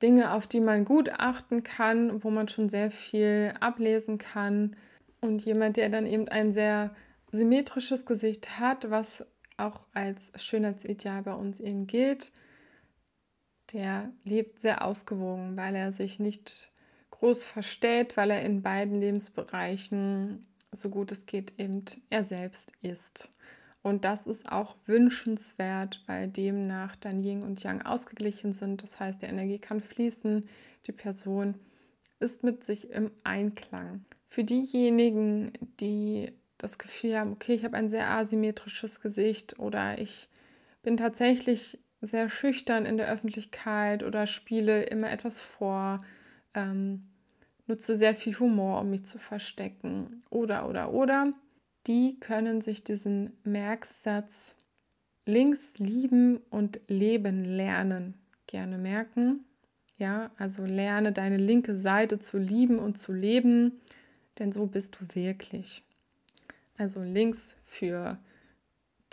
Dinge, 0.04 0.34
auf 0.34 0.46
die 0.46 0.60
man 0.60 0.84
gut 0.84 1.10
achten 1.10 1.64
kann, 1.64 2.24
wo 2.24 2.30
man 2.30 2.50
schon 2.50 2.68
sehr 2.68 2.92
viel 2.92 3.54
ablesen 3.62 4.18
kann. 4.18 4.76
Und 5.22 5.46
jemand, 5.46 5.78
der 5.78 5.88
dann 5.90 6.06
eben 6.06 6.28
ein 6.28 6.52
sehr 6.52 6.94
symmetrisches 7.32 8.06
Gesicht 8.06 8.60
hat, 8.60 8.92
was 8.92 9.26
auch 9.56 9.80
als 9.94 10.32
Schönheitsideal 10.36 11.24
bei 11.24 11.34
uns 11.34 11.62
eben 11.62 11.88
gilt, 11.88 12.34
der 13.72 14.12
lebt 14.26 14.60
sehr 14.60 14.86
ausgewogen, 14.86 15.56
weil 15.56 15.74
er 15.74 15.94
sich 15.94 16.20
nicht 16.20 16.72
groß 17.12 17.46
verstellt, 17.46 18.18
weil 18.18 18.32
er 18.32 18.44
in 18.44 18.62
beiden 18.62 19.00
Lebensbereichen, 19.00 20.46
so 20.72 20.90
gut 20.90 21.12
es 21.14 21.26
geht, 21.26 21.54
eben 21.58 21.86
er 22.10 22.26
selbst 22.26 22.74
ist. 22.82 23.30
Und 23.84 24.06
das 24.06 24.26
ist 24.28 24.50
auch 24.50 24.78
wünschenswert, 24.86 26.02
weil 26.08 26.30
demnach 26.30 26.96
dann 26.96 27.22
Yin 27.22 27.44
und 27.44 27.62
Yang 27.64 27.82
ausgeglichen 27.82 28.54
sind. 28.54 28.82
Das 28.82 29.00
heißt, 29.00 29.22
die 29.22 29.26
Energie 29.26 29.60
kann 29.60 29.82
fließen, 29.82 30.48
die 30.88 30.92
Person 30.94 31.56
ist 32.22 32.44
mit 32.44 32.64
sich 32.64 32.90
im 32.90 33.12
Einklang. 33.26 34.06
Für 34.26 34.46
diejenigen, 34.46 35.52
die 35.82 36.32
das 36.58 36.78
Gefühl 36.78 37.18
haben, 37.18 37.34
okay, 37.34 37.54
ich 37.56 37.66
habe 37.66 37.76
ein 37.76 37.90
sehr 37.90 38.10
asymmetrisches 38.10 39.02
Gesicht 39.02 39.60
oder 39.60 40.00
ich 40.00 40.30
bin 40.82 40.96
tatsächlich 40.96 41.80
sehr 42.00 42.30
schüchtern 42.30 42.86
in 42.86 42.98
der 42.98 43.10
Öffentlichkeit 43.10 44.02
oder 44.02 44.28
spiele 44.28 44.84
immer 44.84 45.12
etwas 45.12 45.42
vor, 45.42 46.04
ähm, 46.54 47.10
nutze 47.68 47.98
sehr 47.98 48.16
viel 48.16 48.40
Humor, 48.40 48.80
um 48.82 48.90
mich 48.90 49.06
zu 49.06 49.20
verstecken 49.20 50.24
oder 50.30 50.70
oder 50.70 50.94
oder 50.94 51.34
die 51.88 52.20
können 52.20 52.62
sich 52.62 52.84
diesen 52.84 53.34
Merksatz 53.44 54.56
links 55.26 55.80
lieben 55.80 56.38
und 56.50 56.80
leben 56.88 57.44
lernen 57.44 58.16
gerne 58.48 58.78
merken. 58.78 59.46
Ja, 59.98 60.32
also 60.38 60.66
lerne 60.66 61.12
deine 61.12 61.38
linke 61.38 61.76
Seite 61.76 62.20
zu 62.20 62.38
lieben 62.38 62.80
und 62.80 62.98
zu 62.98 63.14
leben, 63.14 63.74
denn 64.40 64.52
so 64.52 64.66
bist 64.66 64.98
du 65.00 65.16
wirklich. 65.16 65.84
Also 66.78 67.02
links 67.04 67.56
für 67.66 68.18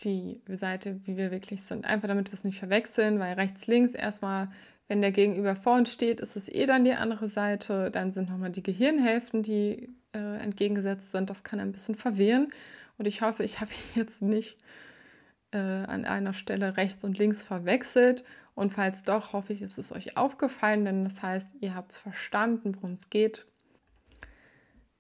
die 0.00 0.40
Seite, 0.48 1.00
wie 1.04 1.16
wir 1.16 1.30
wirklich 1.30 1.62
sind. 1.62 1.84
Einfach 1.84 2.08
damit 2.08 2.30
wir 2.30 2.34
es 2.34 2.44
nicht 2.44 2.58
verwechseln, 2.58 3.18
weil 3.18 3.34
rechts, 3.34 3.66
links 3.66 3.92
erstmal, 3.92 4.50
wenn 4.88 5.02
der 5.02 5.12
Gegenüber 5.12 5.54
vor 5.54 5.76
uns 5.76 5.92
steht, 5.92 6.20
ist 6.20 6.36
es 6.36 6.48
eh 6.48 6.66
dann 6.66 6.84
die 6.84 6.94
andere 6.94 7.28
Seite. 7.28 7.90
Dann 7.90 8.12
sind 8.12 8.30
nochmal 8.30 8.50
die 8.50 8.62
Gehirnhälften, 8.62 9.42
die 9.42 9.90
äh, 10.12 10.38
entgegengesetzt 10.38 11.12
sind. 11.12 11.30
Das 11.30 11.44
kann 11.44 11.60
ein 11.60 11.72
bisschen 11.72 11.94
verwirren. 11.94 12.52
Und 12.98 13.06
ich 13.06 13.22
hoffe, 13.22 13.44
ich 13.44 13.60
habe 13.60 13.70
jetzt 13.94 14.22
nicht 14.22 14.56
äh, 15.52 15.58
an 15.58 16.04
einer 16.04 16.34
Stelle 16.34 16.76
rechts 16.76 17.04
und 17.04 17.18
links 17.18 17.46
verwechselt. 17.46 18.24
Und 18.54 18.72
falls 18.72 19.02
doch, 19.02 19.32
hoffe 19.32 19.52
ich, 19.52 19.62
ist 19.62 19.78
es 19.78 19.92
euch 19.92 20.16
aufgefallen, 20.16 20.84
denn 20.84 21.04
das 21.04 21.22
heißt, 21.22 21.54
ihr 21.60 21.74
habt 21.74 21.92
es 21.92 21.98
verstanden, 21.98 22.74
worum 22.76 22.94
es 22.94 23.08
geht. 23.08 23.46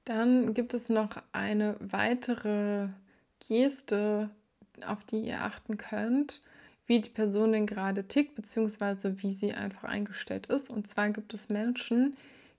Dann 0.04 0.54
gibt 0.54 0.72
es 0.72 0.88
noch 0.88 1.22
eine 1.32 1.76
weitere 1.78 2.88
Geste, 3.46 4.30
auf 4.86 5.04
die 5.04 5.20
ihr 5.20 5.42
achten 5.42 5.76
könnt. 5.76 6.40
wie 6.86 7.00
die 7.00 7.10
Person 7.10 7.52
denn 7.52 7.66
gerade 7.66 8.08
tickt, 8.08 8.34
beziehungsweise 8.34 9.22
wie 9.22 9.30
sie 9.30 9.52
einfach 9.52 9.84
eingestellt 9.84 10.46
ist. 10.46 10.70
Und 10.70 10.88
zwar 10.88 11.10
gibt 11.10 11.32
es 11.34 11.48
Menschen, 11.48 12.16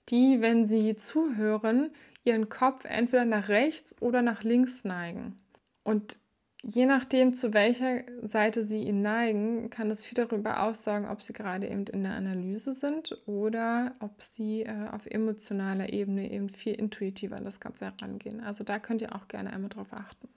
die, 0.08 0.40
wenn 0.40 0.66
sie 0.66 0.96
zuhören, 0.96 1.92
ihren 2.24 2.50
Kopf 2.50 2.86
entweder 2.86 3.26
nach 3.26 3.50
rechts 3.50 3.96
oder 4.02 4.22
nach 4.22 4.44
links 4.44 4.84
neigen. 4.84 5.40
Und 5.84 6.18
je 6.64 6.86
nachdem, 6.86 7.34
zu 7.34 7.54
welcher 7.54 8.04
Seite 8.22 8.64
sie 8.64 8.84
ihn 8.84 9.02
neigen, 9.02 9.70
kann 9.70 9.90
es 9.90 10.06
viel 10.06 10.16
darüber 10.16 10.64
aussagen, 10.64 11.08
ob 11.08 11.22
sie 11.22 11.34
gerade 11.34 11.68
eben 11.68 11.86
in 11.88 12.04
der 12.04 12.14
Analyse 12.14 12.74
sind 12.74 13.18
oder 13.26 13.96
ob 14.00 14.22
sie 14.22 14.62
äh, 14.62 14.90
auf 14.92 15.08
emotionaler 15.08 15.92
Ebene 15.92 16.32
eben 16.32 16.50
viel 16.50 16.76
intuitiver 16.76 17.38
an 17.38 17.46
das 17.46 17.60
Ganze 17.60 17.86
herangehen. 17.86 18.42
Also 18.42 18.64
da 18.64 18.78
könnt 18.78 19.02
ihr 19.02 19.16
auch 19.16 19.28
gerne 19.28 19.52
einmal 19.52 19.70
drauf 19.70 19.92
achten. 19.92 20.28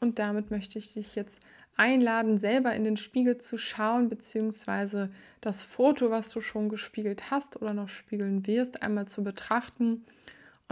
Und 0.00 0.18
damit 0.18 0.50
möchte 0.50 0.78
ich 0.78 0.94
dich 0.94 1.14
jetzt 1.14 1.40
einladen, 1.76 2.38
selber 2.38 2.74
in 2.74 2.84
den 2.84 2.96
Spiegel 2.96 3.38
zu 3.38 3.56
schauen, 3.56 4.08
beziehungsweise 4.08 5.10
das 5.40 5.62
Foto, 5.62 6.10
was 6.10 6.30
du 6.30 6.40
schon 6.40 6.68
gespiegelt 6.68 7.30
hast 7.30 7.60
oder 7.60 7.72
noch 7.72 7.88
spiegeln 7.88 8.46
wirst, 8.46 8.82
einmal 8.82 9.06
zu 9.06 9.22
betrachten 9.22 10.04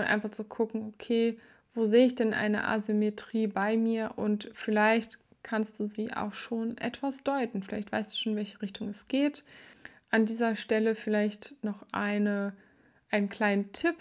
und 0.00 0.06
einfach 0.06 0.30
zu 0.30 0.44
gucken, 0.44 0.92
okay, 0.94 1.38
wo 1.74 1.84
sehe 1.84 2.06
ich 2.06 2.14
denn 2.14 2.34
eine 2.34 2.66
Asymmetrie 2.66 3.46
bei 3.46 3.76
mir 3.76 4.12
und 4.16 4.50
vielleicht 4.54 5.18
kannst 5.42 5.80
du 5.80 5.86
sie 5.86 6.12
auch 6.12 6.34
schon 6.34 6.76
etwas 6.78 7.22
deuten. 7.22 7.62
Vielleicht 7.62 7.92
weißt 7.92 8.12
du 8.12 8.16
schon, 8.16 8.32
in 8.32 8.38
welche 8.38 8.60
Richtung 8.60 8.88
es 8.88 9.06
geht. 9.06 9.44
An 10.10 10.26
dieser 10.26 10.56
Stelle 10.56 10.94
vielleicht 10.94 11.62
noch 11.62 11.86
eine, 11.92 12.52
einen 13.10 13.28
kleinen 13.28 13.72
Tipp. 13.72 13.96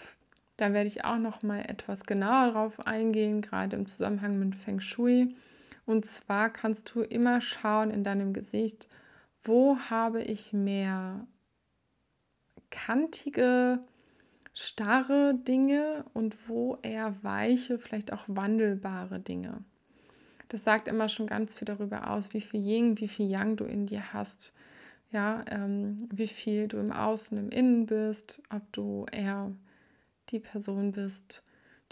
Da 0.56 0.72
werde 0.72 0.88
ich 0.88 1.04
auch 1.04 1.18
noch 1.18 1.42
mal 1.42 1.60
etwas 1.60 2.04
genauer 2.04 2.52
drauf 2.52 2.86
eingehen, 2.86 3.40
gerade 3.40 3.76
im 3.76 3.86
Zusammenhang 3.86 4.38
mit 4.38 4.54
Feng 4.54 4.80
Shui. 4.80 5.34
Und 5.86 6.04
zwar 6.04 6.50
kannst 6.50 6.94
du 6.94 7.00
immer 7.00 7.40
schauen 7.40 7.90
in 7.90 8.04
deinem 8.04 8.32
Gesicht, 8.32 8.88
wo 9.42 9.78
habe 9.78 10.22
ich 10.22 10.52
mehr 10.52 11.26
kantige 12.70 13.80
starre 14.54 15.34
Dinge 15.34 16.04
und 16.12 16.48
wo 16.48 16.78
eher 16.82 17.14
weiche, 17.22 17.78
vielleicht 17.78 18.12
auch 18.12 18.24
wandelbare 18.26 19.20
Dinge. 19.20 19.64
Das 20.48 20.64
sagt 20.64 20.88
immer 20.88 21.08
schon 21.08 21.28
ganz 21.28 21.54
viel 21.54 21.66
darüber 21.66 22.10
aus, 22.10 22.34
wie 22.34 22.40
viel 22.40 22.60
Yin, 22.60 22.98
wie 22.98 23.08
viel 23.08 23.30
Yang 23.30 23.56
du 23.56 23.64
in 23.64 23.86
dir 23.86 24.12
hast. 24.12 24.52
Ja, 25.12 25.44
ähm, 25.48 26.08
wie 26.12 26.28
viel 26.28 26.68
du 26.68 26.78
im 26.78 26.92
Außen, 26.92 27.36
im 27.36 27.50
Innen 27.50 27.86
bist, 27.86 28.42
ob 28.50 28.62
du 28.72 29.06
eher 29.10 29.52
die 30.30 30.38
Person 30.38 30.92
bist, 30.92 31.42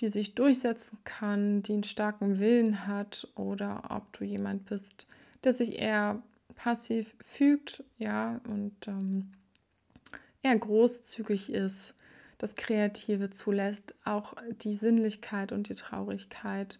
die 0.00 0.08
sich 0.08 0.36
durchsetzen 0.36 0.98
kann, 1.04 1.62
die 1.62 1.72
einen 1.72 1.82
starken 1.82 2.38
Willen 2.38 2.86
hat, 2.86 3.26
oder 3.34 3.82
ob 3.90 4.12
du 4.12 4.24
jemand 4.24 4.66
bist, 4.66 5.08
der 5.42 5.52
sich 5.52 5.78
eher 5.78 6.22
passiv 6.54 7.14
fügt, 7.24 7.82
ja, 7.98 8.40
und 8.48 8.74
ähm, 8.86 9.32
eher 10.42 10.56
großzügig 10.56 11.52
ist, 11.52 11.94
das 12.38 12.54
Kreative 12.54 13.30
zulässt, 13.30 13.94
auch 14.04 14.34
die 14.62 14.74
Sinnlichkeit 14.74 15.52
und 15.52 15.68
die 15.68 15.74
Traurigkeit. 15.74 16.78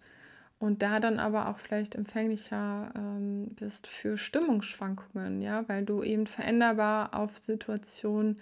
Und 0.60 0.82
da 0.82 0.98
dann 0.98 1.20
aber 1.20 1.48
auch 1.48 1.58
vielleicht 1.58 1.94
empfänglicher 1.94 2.92
ähm, 2.96 3.54
bist 3.54 3.86
für 3.86 4.18
Stimmungsschwankungen, 4.18 5.40
ja, 5.40 5.68
weil 5.68 5.84
du 5.84 6.02
eben 6.02 6.26
veränderbar 6.26 7.14
auf 7.14 7.38
Situationen 7.38 8.40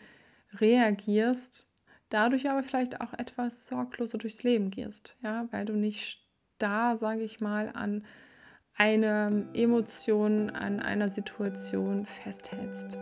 reagierst, 0.55 1.69
dadurch 2.09 2.49
aber 2.49 2.63
vielleicht 2.63 3.03
auch 3.03 3.13
etwas 3.13 3.67
sorgloser 3.67 4.17
durchs 4.17 4.43
Leben 4.45 4.71
gehst, 4.71 5.17
ja, 5.23 5.47
weil 5.51 5.67
du 5.67 5.75
nicht 5.75 6.23
da, 6.59 6.97
sage 6.97 7.23
ich 7.23 7.41
mal, 7.41 7.71
an 7.75 8.05
einer 8.77 9.31
Emotion, 9.55 10.51
an 10.51 10.81
einer 10.81 11.11
Situation 11.11 12.07
festhältst. 12.07 12.99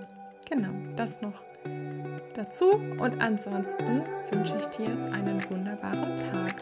Genau, 0.49 0.73
das 0.97 1.21
noch 1.21 1.43
dazu 2.35 2.73
und 2.73 3.21
ansonsten 3.21 4.03
wünsche 4.31 4.57
ich 4.59 4.67
dir 4.67 4.87
jetzt 4.91 5.07
einen 5.07 5.43
wunderbaren 5.49 6.17
Tag. 6.17 6.55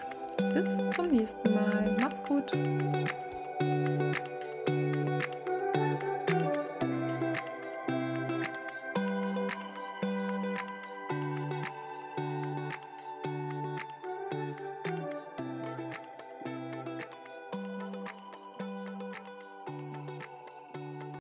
Bis 0.54 0.78
zum 0.90 1.08
nächsten 1.08 1.52
Mal. 1.52 1.96
Mach's 2.00 2.22
gut. 2.22 2.52